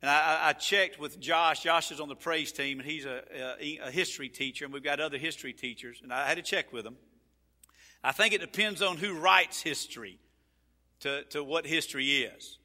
[0.00, 1.64] And I, I, checked with Josh.
[1.64, 3.22] Josh is on the praise team, and he's a,
[3.60, 6.00] a, a, history teacher, and we've got other history teachers.
[6.02, 6.96] And I had to check with him.
[8.04, 10.20] I think it depends on who writes history
[11.00, 12.58] to, to what history is.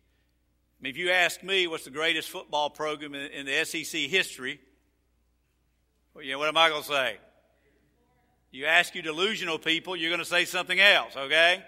[0.80, 4.02] I mean, if you ask me what's the greatest football program in, in the SEC
[4.02, 4.60] history,
[6.14, 7.18] well, you know, what am I going to say?
[8.54, 11.64] You ask you delusional people, you're going to say something else, okay?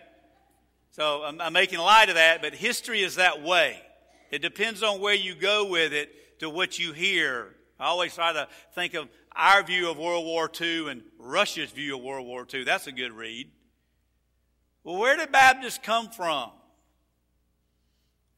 [0.92, 3.82] So I'm, I'm making light of that, but history is that way.
[4.30, 7.56] It depends on where you go with it to what you hear.
[7.80, 11.98] I always try to think of our view of World War II and Russia's view
[11.98, 12.66] of World War II.
[12.66, 13.50] That's a good read.
[14.84, 16.52] Well, where did Baptists come from?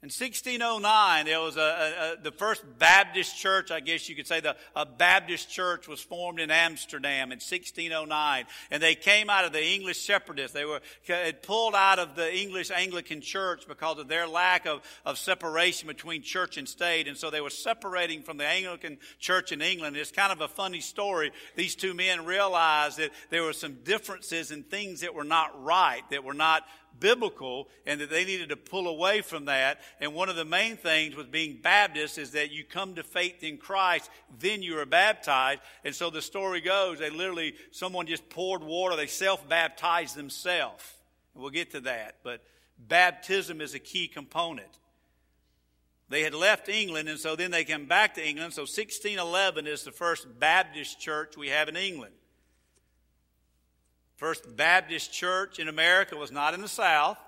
[0.04, 4.40] In 1609, there was a, a, the first Baptist church, I guess you could say,
[4.40, 8.46] the, a Baptist church was formed in Amsterdam in 1609.
[8.70, 10.54] And they came out of the English separatists.
[10.54, 14.84] They were had pulled out of the English Anglican church because of their lack of,
[15.04, 17.08] of separation between church and state.
[17.08, 19.98] And so they were separating from the Anglican church in England.
[19.98, 21.32] It's kind of a funny story.
[21.56, 26.04] These two men realized that there were some differences and things that were not right,
[26.12, 26.62] that were not
[27.00, 29.80] biblical and that they needed to pull away from that.
[30.00, 33.44] And one of the main things with being Baptist is that you come to faith
[33.44, 35.62] in Christ, then you are baptized.
[35.84, 40.84] And so the story goes, they literally, someone just poured water, they self-baptized themselves.
[41.36, 42.16] We'll get to that.
[42.24, 42.44] But
[42.78, 44.68] baptism is a key component.
[46.10, 48.54] They had left England, and so then they came back to England.
[48.54, 52.14] So 1611 is the first Baptist church we have in England.
[54.18, 57.20] First Baptist Church in America was not in the South.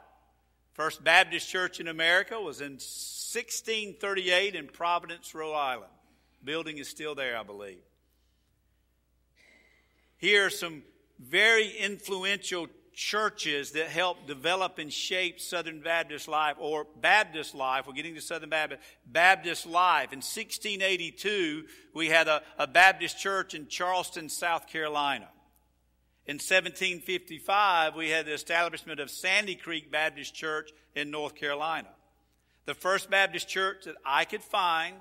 [0.74, 5.92] First Baptist Church in America was in 1638 in Providence, Rhode Island.
[6.44, 7.78] Building is still there, I believe.
[10.18, 10.82] Here are some
[11.20, 17.86] very influential churches that helped develop and shape Southern Baptist life or Baptist life.
[17.86, 20.12] We're getting to Southern Baptist, Baptist life.
[20.12, 25.28] In 1682, we had a, a Baptist church in Charleston, South Carolina.
[26.30, 31.88] In 1755, we had the establishment of Sandy Creek Baptist Church in North Carolina.
[32.66, 34.96] The first Baptist church that I could find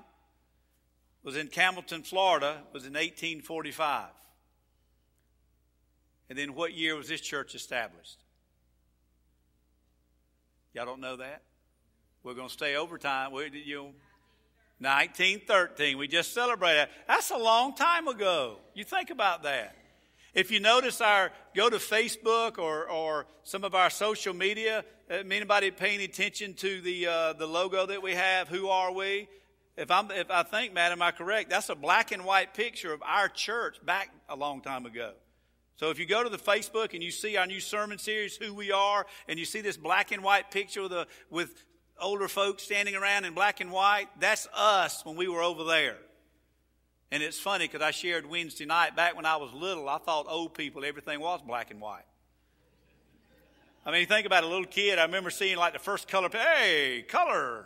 [1.21, 4.07] was in Campbellton, Florida, was in 1845.
[6.31, 8.17] And then what year was this church established?
[10.73, 11.43] Y'all don't know that?
[12.23, 13.33] We're going to stay overtime.
[13.33, 13.93] We, you,
[14.79, 15.95] 1913.
[15.95, 16.87] We just celebrated.
[17.07, 18.57] That's a long time ago.
[18.73, 19.75] You think about that.
[20.39, 25.15] If you notice our, go to Facebook or, or some of our social media, uh,
[25.15, 29.27] anybody paying attention to the, uh, the logo that we have, who are we?
[29.75, 31.49] If, I'm, if I think, Matt, am I correct?
[31.49, 35.11] That's a black and white picture of our church back a long time ago.
[35.75, 38.53] So if you go to the Facebook and you see our new sermon series, Who
[38.53, 41.65] We Are, and you see this black and white picture with, a, with
[41.99, 45.97] older folks standing around in black and white, that's us when we were over there.
[47.11, 50.27] And it's funny because I shared Wednesday night, back when I was little, I thought
[50.29, 52.03] old people, everything was black and white.
[53.85, 54.99] I mean, you think about a little kid.
[54.99, 57.65] I remember seeing like the first color, hey, color.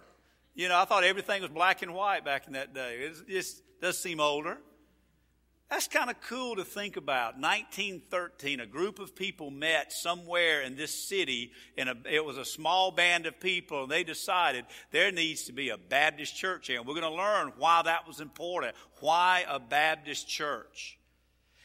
[0.56, 3.00] You know, I thought everything was black and white back in that day.
[3.00, 4.60] It just does seem older.
[5.74, 7.40] That's kind of cool to think about.
[7.40, 12.92] 1913, a group of people met somewhere in this city, and it was a small
[12.92, 16.78] band of people, and they decided there needs to be a Baptist church here.
[16.78, 18.76] And we're going to learn why that was important.
[19.00, 21.00] Why a Baptist church?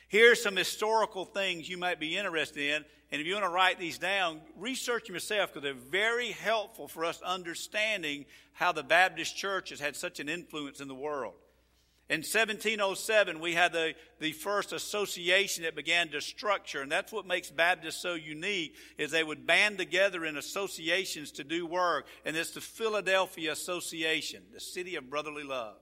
[0.08, 3.78] Here's some historical things you might be interested in, and if you want to write
[3.78, 9.36] these down, research them yourself because they're very helpful for us understanding how the Baptist
[9.36, 11.34] church has had such an influence in the world.
[12.10, 17.26] In 1707, we had the, the first association that began to structure, and that's what
[17.26, 22.34] makes Baptists so unique, is they would band together in associations to do work, and
[22.34, 25.76] it's the Philadelphia Association, the City of Brotherly Love.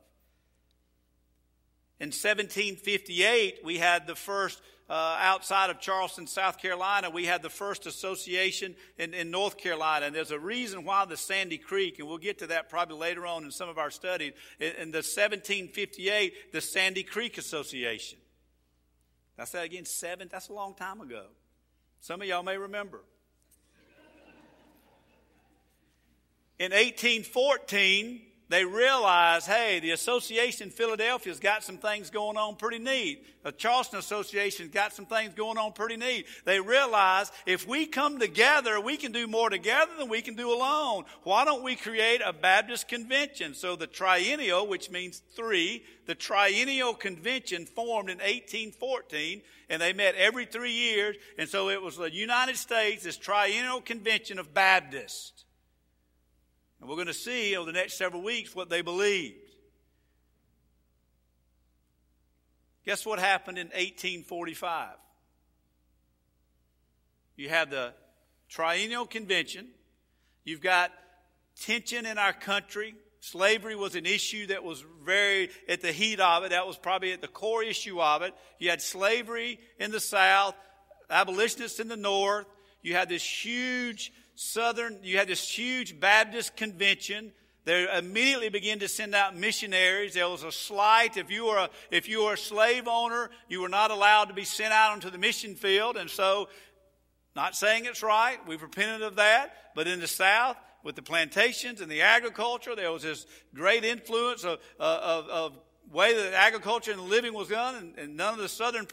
[2.00, 7.50] In 1758, we had the first uh, outside of Charleston, South Carolina, we had the
[7.50, 10.06] first association in, in, North Carolina.
[10.06, 13.26] And there's a reason why the Sandy Creek, and we'll get to that probably later
[13.26, 14.32] on in some of our studies.
[14.60, 18.18] In, in the 1758, the Sandy Creek Association.
[19.38, 21.26] I said again, seven, that's a long time ago.
[22.00, 23.02] Some of y'all may remember.
[26.58, 32.78] In 1814, they realize, hey, the association in Philadelphia's got some things going on pretty
[32.78, 33.24] neat.
[33.42, 36.26] The Charleston Association's got some things going on pretty neat.
[36.44, 40.52] They realize if we come together, we can do more together than we can do
[40.52, 41.04] alone.
[41.24, 43.54] Why don't we create a Baptist convention?
[43.54, 50.14] So the triennial, which means three, the triennial convention formed in 1814, and they met
[50.14, 55.45] every three years, and so it was the United States, this triennial convention of Baptists.
[56.80, 59.36] And we're going to see over the next several weeks what they believed.
[62.84, 64.90] Guess what happened in 1845?
[67.36, 67.92] You have the
[68.48, 69.68] Triennial Convention.
[70.44, 70.92] You've got
[71.60, 72.94] tension in our country.
[73.20, 76.50] Slavery was an issue that was very at the heat of it.
[76.50, 78.32] That was probably at the core issue of it.
[78.60, 80.54] You had slavery in the South,
[81.10, 82.46] abolitionists in the North.
[82.82, 87.32] You had this huge Southern, you had this huge Baptist convention.
[87.64, 90.14] They immediately began to send out missionaries.
[90.14, 91.16] There was a slight.
[91.16, 94.34] If you were a, if you were a slave owner, you were not allowed to
[94.34, 95.96] be sent out onto the mission field.
[95.96, 96.48] And so,
[97.34, 99.72] not saying it's right, we've repented of that.
[99.74, 104.44] But in the South, with the plantations and the agriculture, there was this great influence
[104.44, 105.58] of, of, of
[105.90, 108.86] way that agriculture and living was done, and, and none of the Southern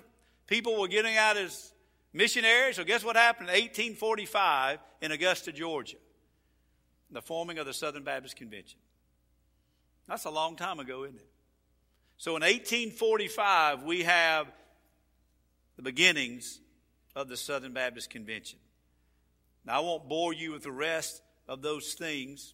[0.47, 1.72] people were getting out as
[2.13, 2.75] missionaries.
[2.77, 5.97] So guess what happened in 1845 in Augusta, Georgia?
[7.11, 8.79] The forming of the Southern Baptist Convention.
[10.07, 11.27] That's a long time ago, isn't it?
[12.17, 14.47] So in 1845, we have
[15.75, 16.59] the beginnings
[17.15, 18.59] of the Southern Baptist Convention.
[19.65, 22.53] Now, I won't bore you with the rest of those things,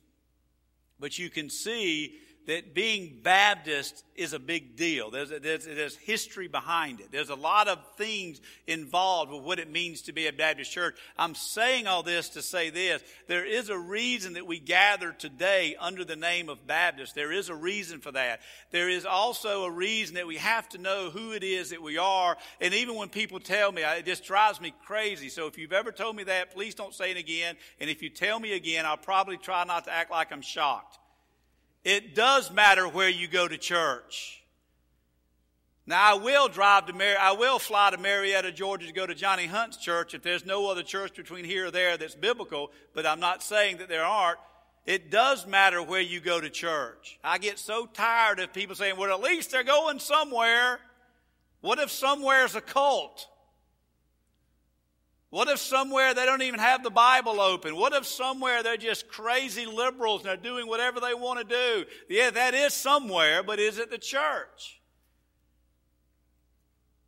[1.00, 5.12] but you can see that being Baptist is a big deal.
[5.12, 7.12] There's, a, there's, there's, history behind it.
[7.12, 10.98] There's a lot of things involved with what it means to be a Baptist church.
[11.18, 13.02] I'm saying all this to say this.
[13.28, 17.16] There is a reason that we gather today under the name of Baptist.
[17.16, 18.42] There is a reason for that.
[18.72, 21.98] There is also a reason that we have to know who it is that we
[21.98, 22.38] are.
[22.60, 25.30] And even when people tell me, it just drives me crazy.
[25.30, 27.56] So if you've ever told me that, please don't say it again.
[27.80, 30.99] And if you tell me again, I'll probably try not to act like I'm shocked.
[31.84, 34.44] It does matter where you go to church.
[35.86, 39.16] Now I will drive to Mar- I will fly to Marietta, Georgia to go to
[39.16, 43.08] Johnny Hunt's church if there's no other church between here or there that's biblical, but
[43.08, 44.38] I'm not saying that there aren't.
[44.86, 47.20] It does matter where you go to church.
[47.24, 50.80] I get so tired of people saying, well, at least they're going somewhere.
[51.62, 53.28] What if somewhere's a cult?
[55.32, 57.76] What if somewhere they don't even have the Bible open?
[57.76, 61.86] What if somewhere they're just crazy liberals and they're doing whatever they want to do?
[62.10, 64.82] Yeah, that is somewhere, but is it the church?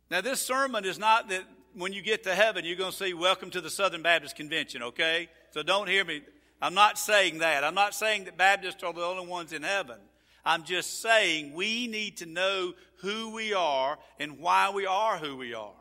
[0.08, 1.42] Now, this sermon is not that
[1.74, 4.82] when you get to heaven, you're going to say, Welcome to the Southern Baptist Convention,
[4.84, 5.28] okay?
[5.50, 6.22] So don't hear me.
[6.60, 7.64] I'm not saying that.
[7.64, 9.96] I'm not saying that Baptists are the only ones in heaven.
[10.44, 15.36] I'm just saying we need to know who we are and why we are who
[15.36, 15.72] we are.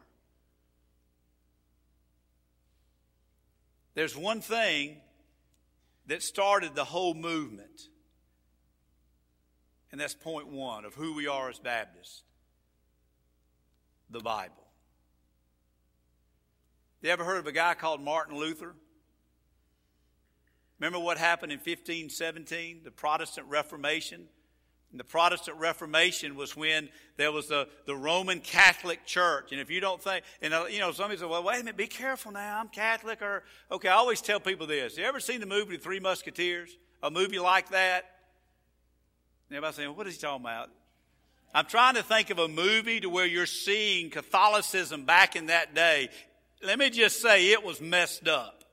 [3.93, 5.01] There's one thing
[6.07, 7.89] that started the whole movement,
[9.91, 12.23] and that's point one of who we are as Baptists
[14.09, 14.55] the Bible.
[17.01, 18.75] You ever heard of a guy called Martin Luther?
[20.79, 24.27] Remember what happened in 1517, the Protestant Reformation?
[24.91, 29.51] And the Protestant Reformation was when there was the, the Roman Catholic Church.
[29.51, 31.77] And if you don't think, and uh, you know, somebody said, well, wait a minute,
[31.77, 33.21] be careful now, I'm Catholic.
[33.21, 34.97] Or, okay, I always tell people this.
[34.97, 36.77] You ever seen the movie The Three Musketeers?
[37.01, 38.05] A movie like that?
[39.49, 40.69] And everybody saying, what is he talking about?
[41.53, 45.73] I'm trying to think of a movie to where you're seeing Catholicism back in that
[45.73, 46.09] day.
[46.63, 48.63] Let me just say it was messed up.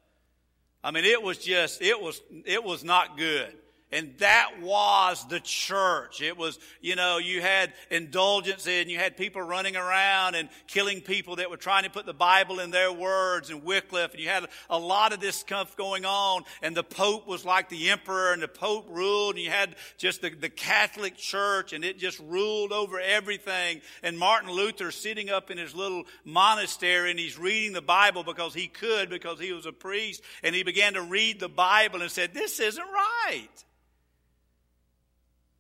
[0.82, 3.52] I mean, it was just, it was, it was not good.
[3.90, 6.20] And that was the church.
[6.20, 11.00] It was, you know, you had indulgence and you had people running around and killing
[11.00, 14.12] people that were trying to put the Bible in their words and Wycliffe.
[14.12, 16.42] And you had a lot of this stuff going on.
[16.60, 19.36] And the Pope was like the emperor and the Pope ruled.
[19.36, 23.80] And you had just the, the Catholic Church and it just ruled over everything.
[24.02, 28.52] And Martin Luther sitting up in his little monastery and he's reading the Bible because
[28.52, 30.22] he could, because he was a priest.
[30.42, 33.48] And he began to read the Bible and said, this isn't right.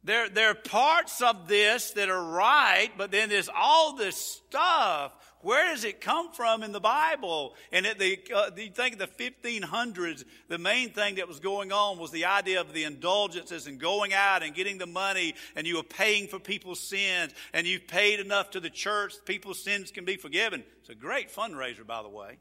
[0.04, 5.12] There, there are parts of this that are right, but then there's all this stuff.
[5.40, 7.54] Where does it come from in the Bible?
[7.72, 11.70] And at the, uh, you think of the 1500s, the main thing that was going
[11.70, 15.66] on was the idea of the indulgences and going out and getting the money, and
[15.66, 19.90] you were paying for people's sins, and you've paid enough to the church, people's sins
[19.92, 20.64] can be forgiven.
[20.80, 22.38] It's a great fundraiser, by the way.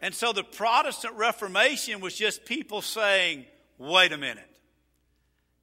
[0.00, 3.46] And so the Protestant Reformation was just people saying,
[3.78, 4.44] wait a minute.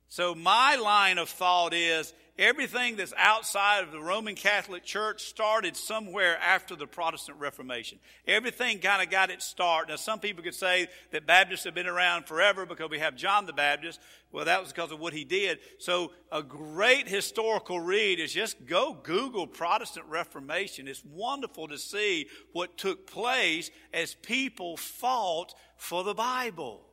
[0.08, 5.76] So my line of thought is everything that's outside of the Roman Catholic Church started
[5.76, 8.00] somewhere after the Protestant Reformation.
[8.28, 9.90] Everything kind of got its start.
[9.90, 13.46] Now, some people could say that Baptists have been around forever because we have John
[13.46, 14.00] the Baptist.
[14.32, 15.60] Well, that was because of what he did.
[15.80, 20.88] So, a great historical read is just go Google Protestant Reformation.
[20.88, 26.86] It's wonderful to see what took place as people fought for the Bible.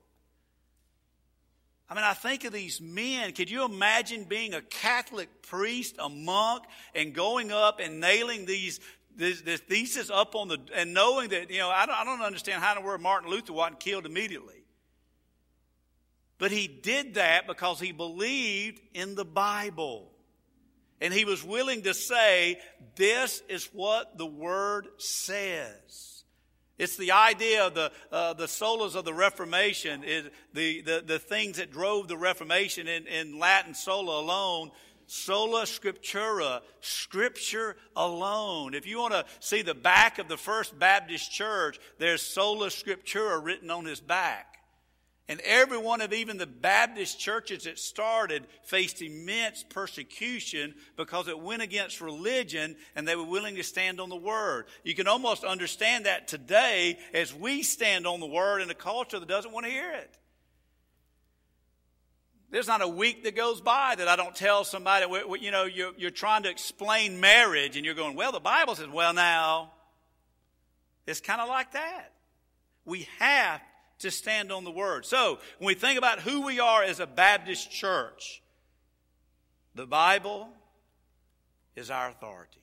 [1.93, 3.33] I mean, I think of these men.
[3.33, 6.65] Could you imagine being a Catholic priest, a monk,
[6.95, 8.81] and going up and nailing these
[9.15, 12.23] this, this thesis up on the and knowing that you know I don't, I don't
[12.23, 14.65] understand how in the world Martin Luther wasn't killed immediately,
[16.39, 20.13] but he did that because he believed in the Bible,
[21.03, 22.59] and he was willing to say,
[22.97, 26.12] "This is what the Word says."
[26.83, 31.19] It's the idea of the, uh, the solas of the Reformation, is the, the, the
[31.21, 34.73] things that drove the Reformation in, in Latin sola alone.
[35.07, 38.75] Sola Scriptura, Scripture alone.
[38.75, 43.45] If you want to see the back of the First Baptist Church, there's Sola Scriptura
[43.45, 44.52] written on his back.
[45.33, 51.41] And every one of even the Baptist churches that started faced immense persecution because it
[51.41, 54.67] went against religion and they were willing to stand on the Word.
[54.85, 59.19] You can almost understand that today as we stand on the Word in a culture
[59.19, 60.19] that doesn't want to hear it.
[62.51, 65.07] There's not a week that goes by that I don't tell somebody,
[65.41, 68.89] you know, you're, you're trying to explain marriage and you're going, well, the Bible says,
[68.89, 69.73] well, now,
[71.07, 72.13] it's kind of like that.
[72.85, 73.63] We have
[74.03, 75.07] to stand on the word.
[75.07, 78.43] So, when we think about who we are as a Baptist church,
[79.75, 80.49] the Bible
[81.77, 82.61] is our authority.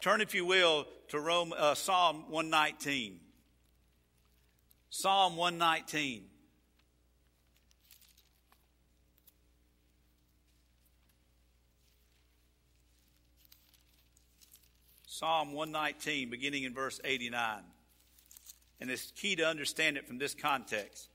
[0.00, 3.18] Turn, if you will, to Rome, uh, Psalm 119.
[4.90, 6.24] Psalm 119.
[15.06, 17.62] Psalm 119, beginning in verse 89
[18.80, 21.08] and it's key to understand it from this context.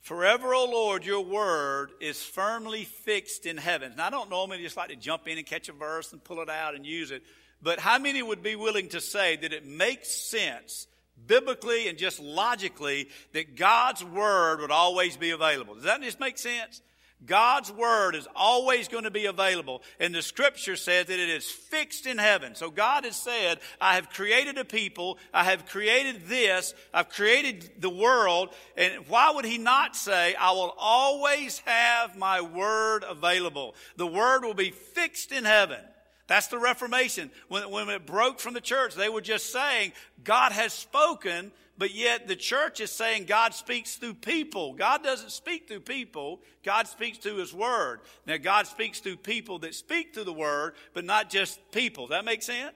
[0.00, 3.92] Forever, O Lord, your word is firmly fixed in heaven.
[3.96, 6.40] Now, I don't normally just like to jump in and catch a verse and pull
[6.40, 7.22] it out and use it,
[7.62, 10.88] but how many would be willing to say that it makes sense
[11.24, 15.74] biblically and just logically that God's word would always be available?
[15.74, 16.82] Does that just make sense?
[17.26, 19.82] God's word is always going to be available.
[20.00, 22.54] And the scripture says that it is fixed in heaven.
[22.54, 25.18] So God has said, I have created a people.
[25.32, 26.74] I have created this.
[26.92, 28.50] I've created the world.
[28.76, 33.74] And why would he not say, I will always have my word available?
[33.96, 35.80] The word will be fixed in heaven.
[36.26, 37.30] That's the Reformation.
[37.48, 39.92] When, when it broke from the church, they were just saying,
[40.24, 44.74] God has spoken but yet the church is saying God speaks through people.
[44.74, 46.42] God doesn't speak through people.
[46.62, 48.00] God speaks through His Word.
[48.26, 52.06] Now, God speaks through people that speak through the Word, but not just people.
[52.06, 52.72] Does that make sense?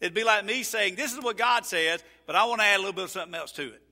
[0.00, 2.76] It'd be like me saying, This is what God says, but I want to add
[2.76, 3.82] a little bit of something else to it.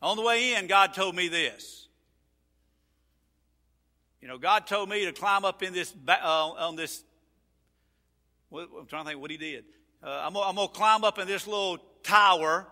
[0.00, 1.88] On the way in, God told me this.
[4.20, 7.04] You know, God told me to climb up in this, uh, on this,
[8.52, 9.64] I'm trying to think what He did.
[10.02, 12.66] Uh, I'm, I'm going to climb up in this little tower,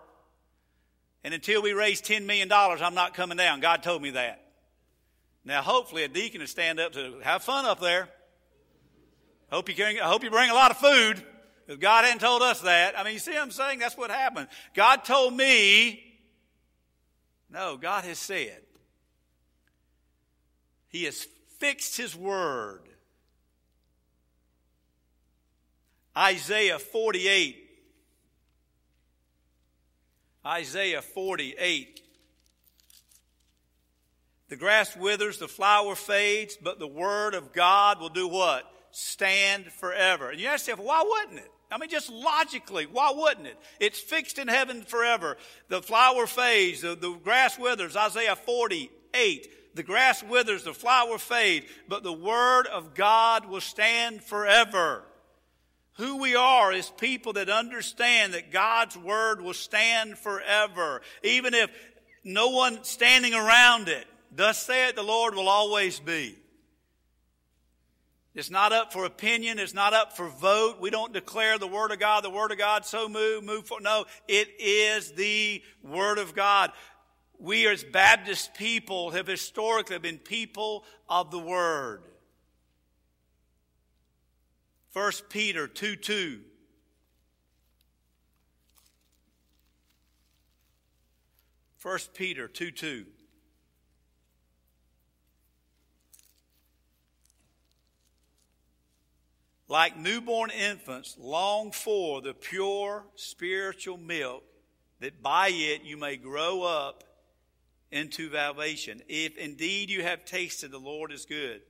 [1.23, 3.59] and until we raise $10 million, I'm not coming down.
[3.59, 4.43] God told me that.
[5.43, 8.09] Now, hopefully, a deacon will stand up to have fun up there.
[9.51, 11.23] Hope you, can, I hope you bring a lot of food,
[11.65, 12.97] because God hadn't told us that.
[12.97, 13.79] I mean, you see what I'm saying?
[13.79, 14.47] That's what happened.
[14.75, 16.03] God told me,
[17.49, 18.61] no, God has said.
[20.87, 21.27] He has
[21.59, 22.81] fixed His word.
[26.17, 27.70] Isaiah 48
[30.45, 32.01] Isaiah 48.
[34.49, 38.69] The grass withers, the flower fades, but the word of God will do what?
[38.91, 40.29] Stand forever.
[40.29, 41.51] And you ask yourself, why wouldn't it?
[41.71, 43.57] I mean, just logically, why wouldn't it?
[43.79, 45.37] It's fixed in heaven forever.
[45.69, 49.75] The flower fades, the, the grass withers, Isaiah 48.
[49.75, 55.05] The grass withers, the flower fades, but the word of God will stand forever.
[56.01, 61.03] Who we are is people that understand that God's word will stand forever.
[61.21, 61.69] Even if
[62.23, 64.07] no one standing around it.
[64.31, 66.35] Thus saith the Lord will always be.
[68.33, 69.59] It's not up for opinion.
[69.59, 70.77] It's not up for vote.
[70.81, 73.79] We don't declare the Word of God, the Word of God, so move, move for.
[73.79, 76.71] No, it is the Word of God.
[77.37, 82.01] We as Baptist people have historically been people of the Word.
[84.93, 86.39] 1 Peter 2 2.
[91.77, 93.05] First Peter 2 2.
[99.69, 104.43] Like newborn infants, long for the pure spiritual milk,
[104.99, 107.05] that by it you may grow up
[107.89, 109.01] into salvation.
[109.07, 111.61] If indeed you have tasted the Lord is good.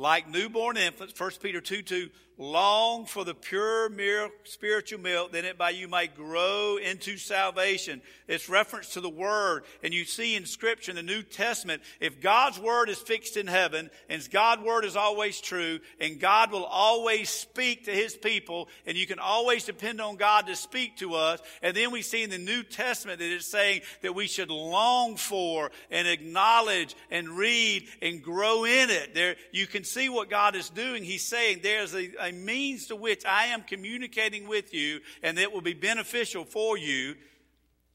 [0.00, 2.08] Like newborn infants, 1 Peter 2 2,
[2.40, 8.00] long for the pure mere spiritual milk, then it by you might grow into salvation.
[8.26, 9.64] It's reference to the Word.
[9.82, 13.46] And you see in Scripture in the New Testament, if God's Word is fixed in
[13.46, 18.68] heaven, and God's Word is always true, and God will always speak to His people,
[18.86, 21.40] and you can always depend on God to speak to us.
[21.62, 25.16] And then we see in the New Testament that it's saying that we should long
[25.16, 29.14] for and acknowledge and read and grow in it.
[29.14, 31.04] There, you can see what God is doing.
[31.04, 35.52] He's saying there's a, a means to which I am communicating with you and that
[35.52, 37.14] will be beneficial for you.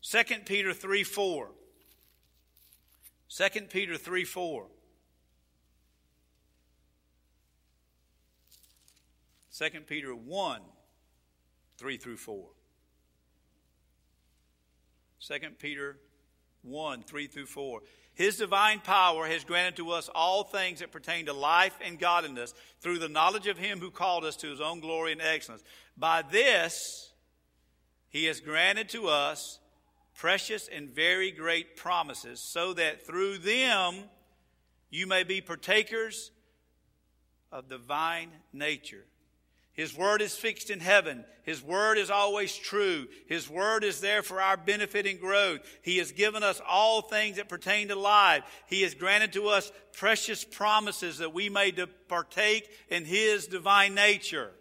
[0.01, 1.49] 2 Peter 3 4.
[3.29, 4.67] 2 Peter 3 4.
[9.57, 10.61] 2 Peter 1
[11.77, 12.45] 3 through 4.
[15.19, 15.97] 2 Peter
[16.61, 17.81] 1 3 through 4.
[18.15, 22.53] His divine power has granted to us all things that pertain to life and godliness
[22.79, 25.63] through the knowledge of him who called us to his own glory and excellence.
[25.97, 27.11] By this,
[28.09, 29.59] he has granted to us
[30.15, 33.95] precious and very great promises, so that through them
[34.89, 36.31] you may be partakers
[37.51, 39.05] of divine nature
[39.75, 41.25] his word is fixed in heaven.
[41.43, 43.07] His word is always true.
[43.27, 45.59] His word is there for our benefit and growth.
[45.81, 48.43] He has given us all things that pertain to life.
[48.67, 51.73] He has granted to us precious promises that we may
[52.07, 54.51] partake in His divine nature.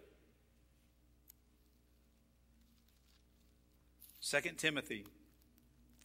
[4.21, 5.05] 2 Timothy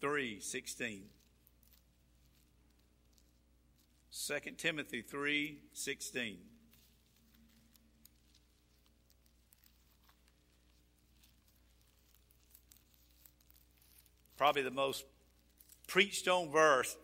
[0.00, 1.02] 3 16.
[4.12, 6.38] 2 Timothy 3 16.
[14.40, 15.04] Probably the most
[15.86, 16.96] preached on verse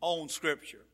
[0.00, 0.84] on Scripture.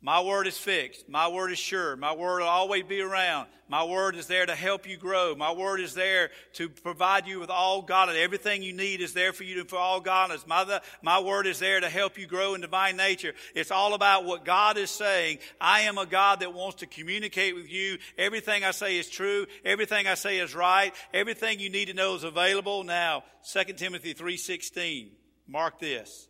[0.00, 1.08] My word is fixed.
[1.08, 1.96] My word is sure.
[1.96, 3.48] My word will always be around.
[3.68, 5.34] My word is there to help you grow.
[5.34, 8.22] My word is there to provide you with all godliness.
[8.22, 10.46] Everything you need is there for you for all godliness.
[10.46, 13.34] My, my word is there to help you grow in divine nature.
[13.56, 15.38] It's all about what God is saying.
[15.60, 17.98] I am a God that wants to communicate with you.
[18.16, 19.46] Everything I say is true.
[19.64, 20.94] Everything I say is right.
[21.12, 22.84] Everything you need to know is available.
[22.84, 25.08] Now, 2 Timothy 3.16.
[25.48, 26.28] Mark this.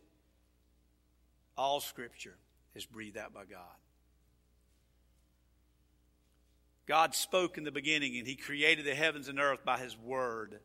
[1.55, 2.35] All scripture
[2.79, 3.75] is breathed out by God.
[6.87, 10.59] God spoke in the beginning and He created the heavens and earth by His Word.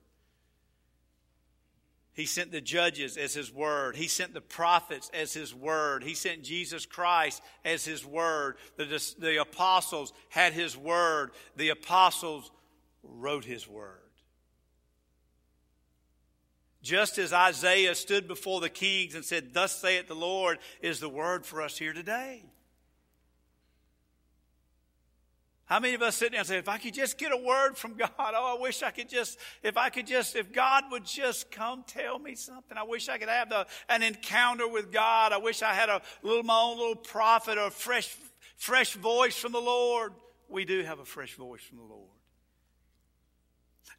[2.14, 3.96] He sent the judges as His Word.
[3.96, 6.04] He sent the prophets as His Word.
[6.04, 8.56] He sent Jesus Christ as His Word.
[8.76, 11.32] The, the apostles had His Word.
[11.56, 12.52] The apostles
[13.02, 14.03] wrote His Word.
[16.84, 21.08] Just as Isaiah stood before the kings and said, Thus saith the Lord, is the
[21.08, 22.44] word for us here today.
[25.64, 27.78] How many of us sit there and say, if I could just get a word
[27.78, 31.06] from God, oh, I wish I could just, if I could just, if God would
[31.06, 32.76] just come tell me something.
[32.76, 35.32] I wish I could have the, an encounter with God.
[35.32, 38.14] I wish I had a little, my own little prophet or a fresh,
[38.58, 40.12] fresh voice from the Lord.
[40.50, 42.13] We do have a fresh voice from the Lord.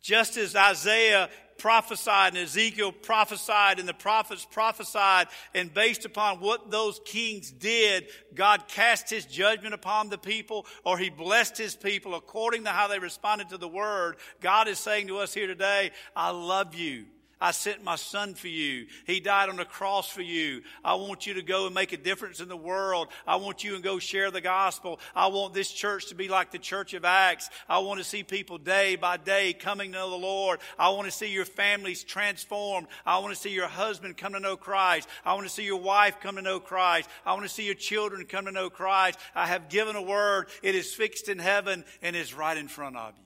[0.06, 6.70] Just as Isaiah prophesied and Ezekiel prophesied and the prophets prophesied, and based upon what
[6.70, 12.14] those kings did, God cast his judgment upon the people or he blessed his people
[12.14, 14.18] according to how they responded to the word.
[14.42, 17.08] God is saying to us here today, I love you.
[17.42, 18.88] I sent my son for you.
[19.06, 20.62] He died on the cross for you.
[20.84, 23.10] I want you to go and make a difference in the world.
[23.28, 25.00] I want you to go share the gospel.
[25.14, 27.50] I want this church to be like the church of Acts.
[27.68, 30.60] I want to see people day by day coming to know the Lord.
[30.80, 32.88] I want to see your families transformed.
[33.06, 35.10] I want to see your husband come to know Christ.
[35.26, 37.10] I want to see your wife come to know Christ.
[37.26, 39.20] I want to see your children come to know Christ.
[39.36, 40.48] I have given a word.
[40.64, 43.25] It is fixed in heaven and is right in front of you.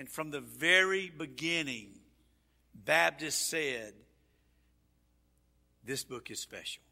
[0.00, 1.90] And from the very beginning,
[2.74, 3.92] Baptists said,
[5.84, 6.82] This book is special.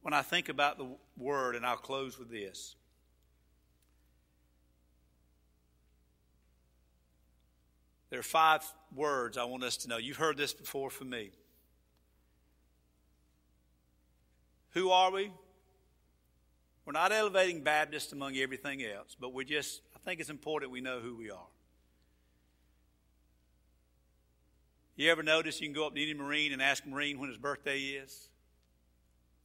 [0.00, 0.86] When I think about the
[1.18, 2.76] word, and I'll close with this.
[8.08, 8.62] There are five
[8.96, 9.98] words I want us to know.
[9.98, 11.32] You've heard this before from me.
[14.70, 15.30] Who are we?
[16.84, 20.80] We're not elevating Baptists among everything else, but we just, I think it's important we
[20.80, 21.46] know who we are.
[24.96, 27.38] You ever notice you can go up to any Marine and ask Marine when his
[27.38, 28.28] birthday is?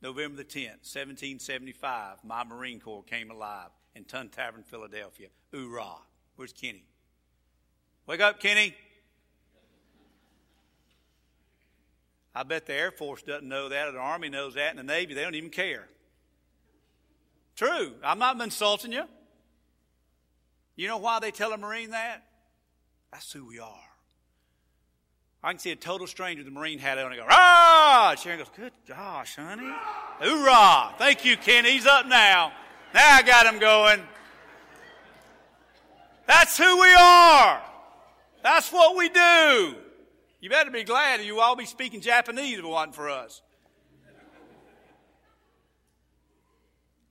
[0.02, 5.30] November the 10th, 1775, my Marine Corps came alive in Tun Tavern, Philadelphia.
[5.52, 5.98] Hoorah.
[6.36, 6.84] Where's Kenny?
[8.06, 8.76] Wake up, Kenny.
[12.36, 14.84] I bet the Air Force doesn't know that, or the Army knows that, and the
[14.84, 15.88] Navy, they don't even care.
[17.56, 17.94] True.
[18.04, 19.04] I'm not insulting you.
[20.76, 22.24] You know why they tell a Marine that?
[23.12, 23.80] That's who we are.
[25.42, 28.16] I can see a total stranger the Marine hat on and go, ah!
[28.18, 29.72] Sharon goes, good gosh, honey.
[30.20, 30.96] Hoorah!
[30.98, 31.66] Thank you, Ken.
[31.66, 32.52] He's up now.
[32.94, 34.02] Now I got him going.
[36.26, 37.62] That's who we are.
[38.42, 39.76] That's what we do.
[40.42, 43.42] You better be glad you all be speaking Japanese if it wasn't for us.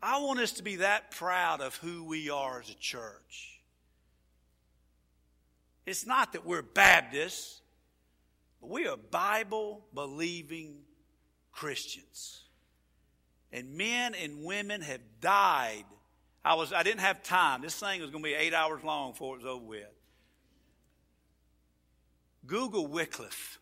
[0.04, 3.58] I want us to be that proud of who we are as a church.
[5.86, 7.62] It's not that we're Baptists,
[8.60, 10.76] but we are Bible believing
[11.52, 12.42] Christians.
[13.50, 15.86] And men and women have died.
[16.44, 17.62] I was I didn't have time.
[17.62, 19.86] This thing was going to be eight hours long before it was over with.
[22.46, 23.58] Google Wycliffe.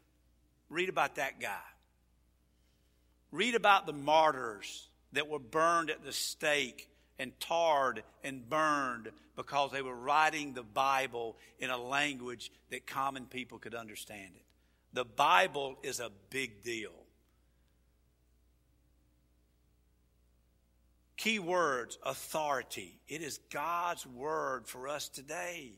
[0.69, 1.61] Read about that guy.
[3.31, 6.89] Read about the martyrs that were burned at the stake
[7.19, 13.27] and tarred and burned because they were writing the Bible in a language that common
[13.27, 14.45] people could understand it.
[14.93, 16.93] The Bible is a big deal.
[21.17, 22.99] Key words authority.
[23.09, 25.73] It is God's word for us today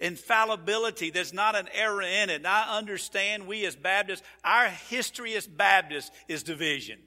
[0.00, 1.10] infallibility.
[1.10, 2.36] There's not an error in it.
[2.36, 6.98] And I understand we as Baptists, our history as Baptists is division.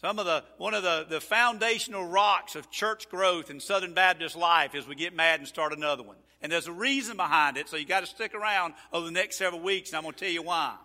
[0.00, 4.36] Some of the, one of the, the foundational rocks of church growth in Southern Baptist
[4.36, 6.16] life is we get mad and start another one.
[6.42, 9.38] And there's a reason behind it, so you got to stick around over the next
[9.38, 10.76] several weeks, and I'm going to tell you why.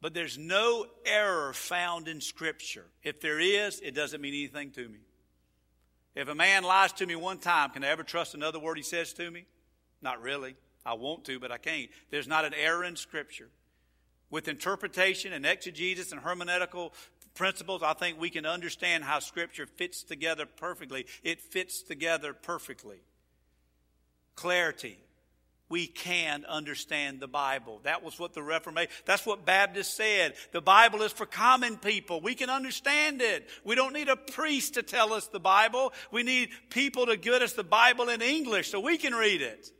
[0.00, 2.84] But there's no error found in Scripture.
[3.02, 4.98] If there is, it doesn't mean anything to me.
[6.14, 8.84] If a man lies to me one time, can I ever trust another word he
[8.84, 9.46] says to me?
[10.02, 10.54] Not really.
[10.86, 11.90] I want to, but I can't.
[12.10, 13.48] There's not an error in Scripture.
[14.34, 16.90] With interpretation and exegesis and hermeneutical
[17.36, 21.06] principles, I think we can understand how Scripture fits together perfectly.
[21.22, 22.98] It fits together perfectly.
[24.34, 24.98] Clarity
[25.68, 27.80] we can understand the Bible.
[27.84, 30.34] That was what the Reformation, that's what Baptists said.
[30.50, 32.20] The Bible is for common people.
[32.20, 33.48] We can understand it.
[33.62, 35.92] We don't need a priest to tell us the Bible.
[36.10, 39.70] We need people to give us the Bible in English so we can read it.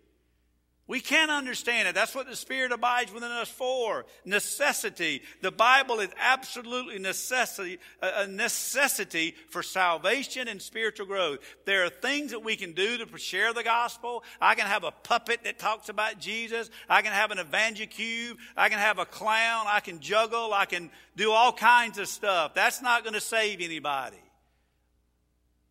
[0.87, 1.95] We can't understand it.
[1.95, 4.05] That's what the Spirit abides within us for.
[4.27, 5.23] Necessity.
[5.41, 11.39] The Bible is absolutely necessity, a necessity for salvation and spiritual growth.
[11.65, 14.25] There are things that we can do to share the gospel.
[14.43, 16.69] I can have a puppet that talks about Jesus.
[16.87, 18.37] I can have an EvangeCube.
[18.55, 19.65] I can have a clown.
[19.67, 20.53] I can juggle.
[20.53, 22.53] I can do all kinds of stuff.
[22.53, 24.19] That's not going to save anybody.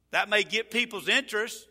[0.09, 1.67] That may get people's interest.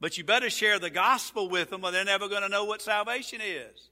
[0.00, 2.82] But you better share the gospel with them or they're never going to know what
[2.82, 3.88] salvation is.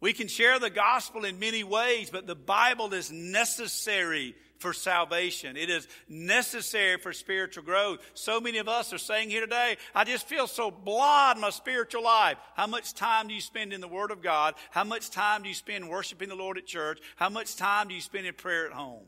[0.00, 5.56] We can share the gospel in many ways, but the Bible is necessary for salvation.
[5.56, 8.00] It is necessary for spiritual growth.
[8.14, 11.50] So many of us are saying here today, I just feel so blah in my
[11.50, 12.38] spiritual life.
[12.54, 14.54] How much time do you spend in the Word of God?
[14.70, 17.00] How much time do you spend worshiping the Lord at church?
[17.16, 19.06] How much time do you spend in prayer at home?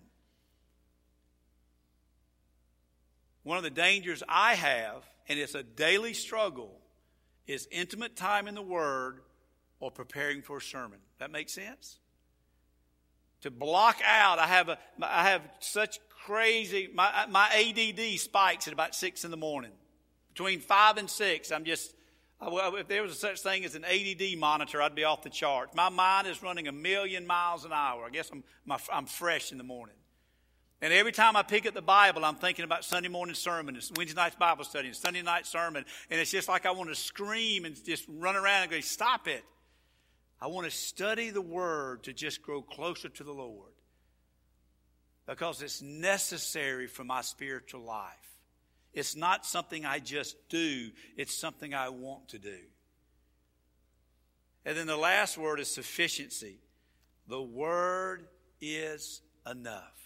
[3.42, 6.76] One of the dangers I have, and it's a daily struggle,
[7.46, 9.20] is intimate time in the Word
[9.78, 10.98] or preparing for a sermon.
[11.20, 12.00] That makes sense?
[13.42, 18.72] To block out, I have a, I have such crazy, my, my ADD spikes at
[18.72, 19.70] about six in the morning.
[20.34, 21.94] Between five and six, I'm just,
[22.42, 25.76] if there was such thing as an ADD monitor, I'd be off the charts.
[25.76, 28.04] My mind is running a million miles an hour.
[28.04, 29.94] I guess I'm, my, I'm fresh in the morning.
[30.82, 34.16] And every time I pick up the Bible, I'm thinking about Sunday morning sermon, Wednesday
[34.16, 35.84] night's Bible study, and Sunday night sermon.
[36.10, 39.28] And it's just like I want to scream and just run around and go, stop
[39.28, 39.44] it.
[40.40, 43.72] I want to study the Word to just grow closer to the Lord.
[45.26, 48.38] because it's necessary for my spiritual life.
[48.92, 52.58] It's not something I just do, it's something I want to do.
[54.64, 56.58] And then the last word is sufficiency.
[57.28, 58.26] The word
[58.60, 59.99] is enough.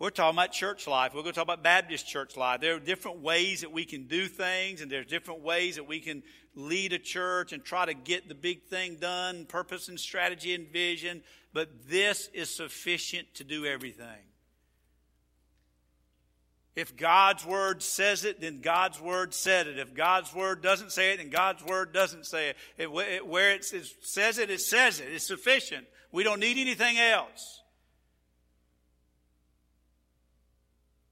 [0.00, 1.12] We're talking about church life.
[1.12, 2.62] We're going to talk about Baptist church life.
[2.62, 6.00] There are different ways that we can do things, and there's different ways that we
[6.00, 6.22] can
[6.54, 10.66] lead a church and try to get the big thing done, purpose and strategy and
[10.68, 11.22] vision.
[11.52, 14.24] But this is sufficient to do everything.
[16.74, 19.78] If God's word says it, then God's word said it.
[19.78, 22.56] If God's word doesn't say it, then God's word doesn't say it.
[22.78, 25.08] it, it where it says it, it says it.
[25.12, 25.86] It's sufficient.
[26.10, 27.59] We don't need anything else.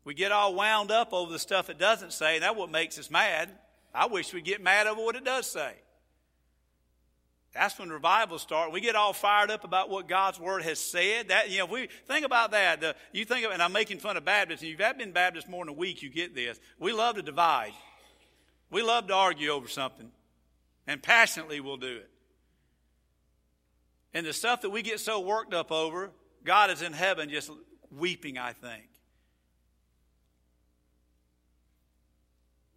[0.04, 2.98] We get all wound up over the stuff it doesn't say, and that's what makes
[2.98, 3.50] us mad.
[3.94, 5.74] I wish we'd get mad over what it does say.
[7.54, 8.72] That's when revivals start.
[8.72, 11.28] We get all fired up about what God's word has said.
[11.28, 12.80] That you know, we think about that.
[12.80, 14.60] The, you think of, and I'm making fun of Baptists.
[14.60, 16.60] And you've been Baptist more than a week, you get this.
[16.78, 17.72] We love to divide.
[18.70, 20.10] We love to argue over something,
[20.86, 22.10] and passionately we'll do it.
[24.12, 26.10] And the stuff that we get so worked up over,
[26.44, 27.50] God is in heaven just
[27.90, 28.36] weeping.
[28.36, 28.84] I think.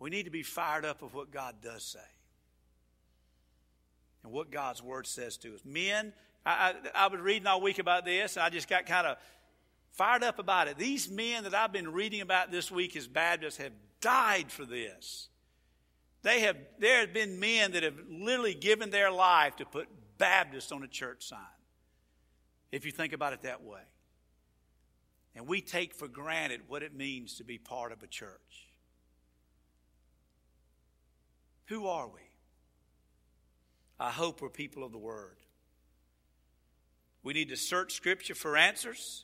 [0.01, 1.99] We need to be fired up of what God does say
[4.23, 5.61] and what God's Word says to us.
[5.63, 6.11] Men,
[6.43, 9.17] I, I, I was reading all week about this, and I just got kind of
[9.91, 10.79] fired up about it.
[10.79, 15.29] These men that I've been reading about this week as Baptists have died for this.
[16.23, 19.87] They have, there have been men that have literally given their life to put
[20.17, 21.39] Baptist on a church sign,
[22.71, 23.81] if you think about it that way.
[25.35, 28.70] And we take for granted what it means to be part of a church.
[31.71, 32.19] Who are we?
[33.97, 35.37] I hope we're people of the Word.
[37.23, 39.23] We need to search Scripture for answers.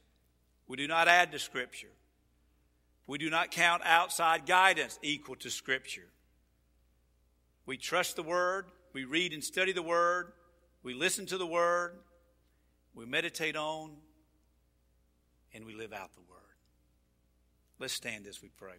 [0.66, 1.92] We do not add to Scripture.
[3.06, 6.08] We do not count outside guidance equal to Scripture.
[7.66, 8.68] We trust the Word.
[8.94, 10.32] We read and study the Word.
[10.84, 11.98] We listen to the Word.
[12.96, 13.92] We meditate on.
[15.54, 16.40] And we live out the Word.
[17.78, 18.78] Let's stand as we pray.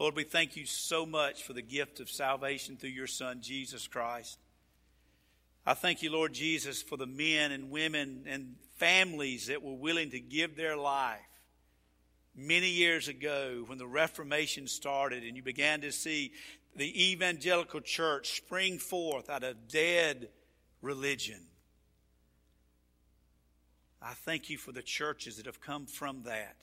[0.00, 3.86] Lord, we thank you so much for the gift of salvation through your Son, Jesus
[3.86, 4.38] Christ.
[5.66, 10.08] I thank you, Lord Jesus, for the men and women and families that were willing
[10.12, 11.20] to give their life
[12.34, 16.32] many years ago when the Reformation started and you began to see
[16.74, 20.30] the evangelical church spring forth out of dead
[20.80, 21.42] religion.
[24.00, 26.56] I thank you for the churches that have come from that.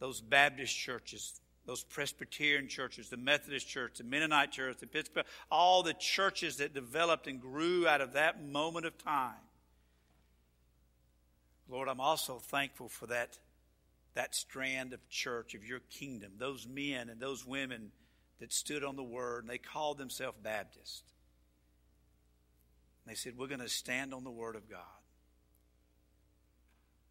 [0.00, 5.82] Those Baptist churches, those Presbyterian churches, the Methodist church, the Mennonite church, the Episcopal, all
[5.82, 9.34] the churches that developed and grew out of that moment of time.
[11.68, 13.36] Lord, I'm also thankful for that,
[14.14, 17.92] that strand of church of your kingdom, those men and those women
[18.40, 21.04] that stood on the word and they called themselves Baptist.
[23.06, 24.80] they said, We're going to stand on the word of God.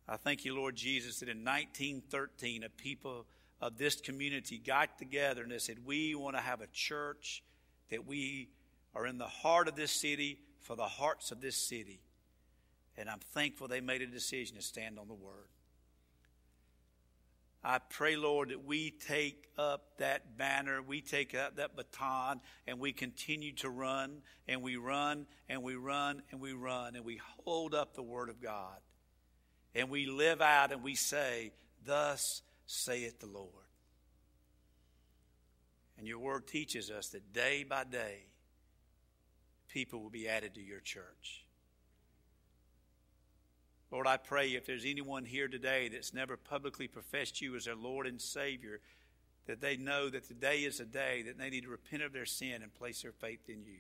[0.07, 3.27] I thank you, Lord Jesus, that in 1913, a people
[3.61, 7.43] of this community got together and they said, We want to have a church
[7.89, 8.49] that we
[8.95, 12.01] are in the heart of this city for the hearts of this city.
[12.97, 15.49] And I'm thankful they made a decision to stand on the word.
[17.63, 22.79] I pray, Lord, that we take up that banner, we take up that baton, and
[22.79, 27.19] we continue to run, and we run, and we run, and we run, and we
[27.43, 28.77] hold up the Word of God.
[29.75, 31.51] And we live out and we say,
[31.85, 33.49] Thus saith the Lord.
[35.97, 38.25] And your word teaches us that day by day,
[39.67, 41.45] people will be added to your church.
[43.89, 47.75] Lord, I pray if there's anyone here today that's never publicly professed you as their
[47.75, 48.81] Lord and Savior,
[49.47, 52.25] that they know that today is a day that they need to repent of their
[52.25, 53.79] sin and place their faith in you.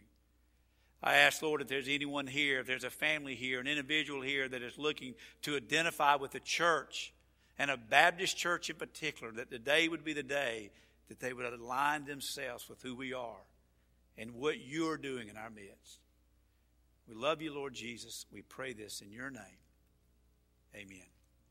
[1.03, 4.47] I ask, Lord, if there's anyone here, if there's a family here, an individual here
[4.47, 5.13] that is looking
[5.43, 7.13] to identify with the church,
[7.59, 10.71] and a Baptist church in particular, that the day would be the day
[11.09, 13.45] that they would align themselves with who we are
[14.17, 15.99] and what you're doing in our midst.
[17.07, 18.25] We love you, Lord Jesus.
[18.31, 19.61] We pray this in your name.
[20.75, 21.16] Amen.